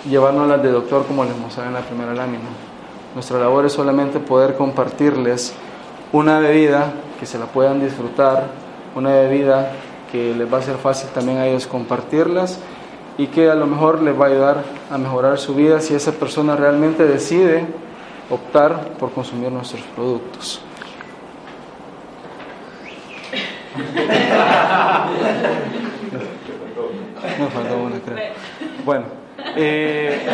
llevarnos 0.08 0.48
las 0.48 0.62
de 0.62 0.70
doctor 0.70 1.06
como 1.06 1.24
les 1.24 1.36
mostraba 1.36 1.68
en 1.68 1.74
la 1.74 1.80
primera 1.82 2.14
lámina. 2.14 2.44
Nuestra 3.14 3.38
labor 3.38 3.66
es 3.66 3.72
solamente 3.72 4.18
poder 4.18 4.56
compartirles 4.56 5.54
una 6.10 6.40
bebida 6.40 6.92
que 7.20 7.26
se 7.26 7.38
la 7.38 7.46
puedan 7.46 7.80
disfrutar, 7.80 8.48
una 8.96 9.10
bebida 9.10 9.70
que 10.10 10.34
les 10.34 10.52
va 10.52 10.58
a 10.58 10.62
ser 10.62 10.76
fácil 10.76 11.08
también 11.10 11.38
a 11.38 11.46
ellos 11.46 11.66
compartirlas 11.66 12.58
y 13.16 13.28
que 13.28 13.50
a 13.50 13.54
lo 13.54 13.66
mejor 13.66 14.02
les 14.02 14.18
va 14.18 14.26
a 14.26 14.28
ayudar 14.28 14.64
a 14.90 14.98
mejorar 14.98 15.38
su 15.38 15.54
vida 15.54 15.80
si 15.80 15.94
esa 15.94 16.12
persona 16.12 16.56
realmente 16.56 17.04
decide 17.04 17.66
optar 18.30 18.94
por 18.98 19.12
consumir 19.12 19.50
nuestros 19.50 19.82
productos. 19.94 20.60
Me 27.38 27.48
faltó 27.48 27.76
una, 27.78 27.98
creo. 28.00 28.18
Bueno, 28.84 29.06
eh, 29.56 30.26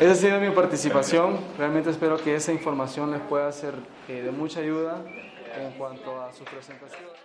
esa 0.00 0.12
ha 0.12 0.14
sido 0.14 0.40
mi 0.40 0.50
participación. 0.50 1.38
Realmente 1.58 1.90
espero 1.90 2.16
que 2.16 2.34
esa 2.34 2.52
información 2.52 3.10
les 3.12 3.20
pueda 3.20 3.50
ser 3.52 3.74
eh, 4.08 4.22
de 4.22 4.30
mucha 4.30 4.60
ayuda 4.60 5.02
en 5.58 5.72
cuanto 5.72 6.20
a 6.20 6.32
su 6.32 6.44
presentación. 6.44 7.22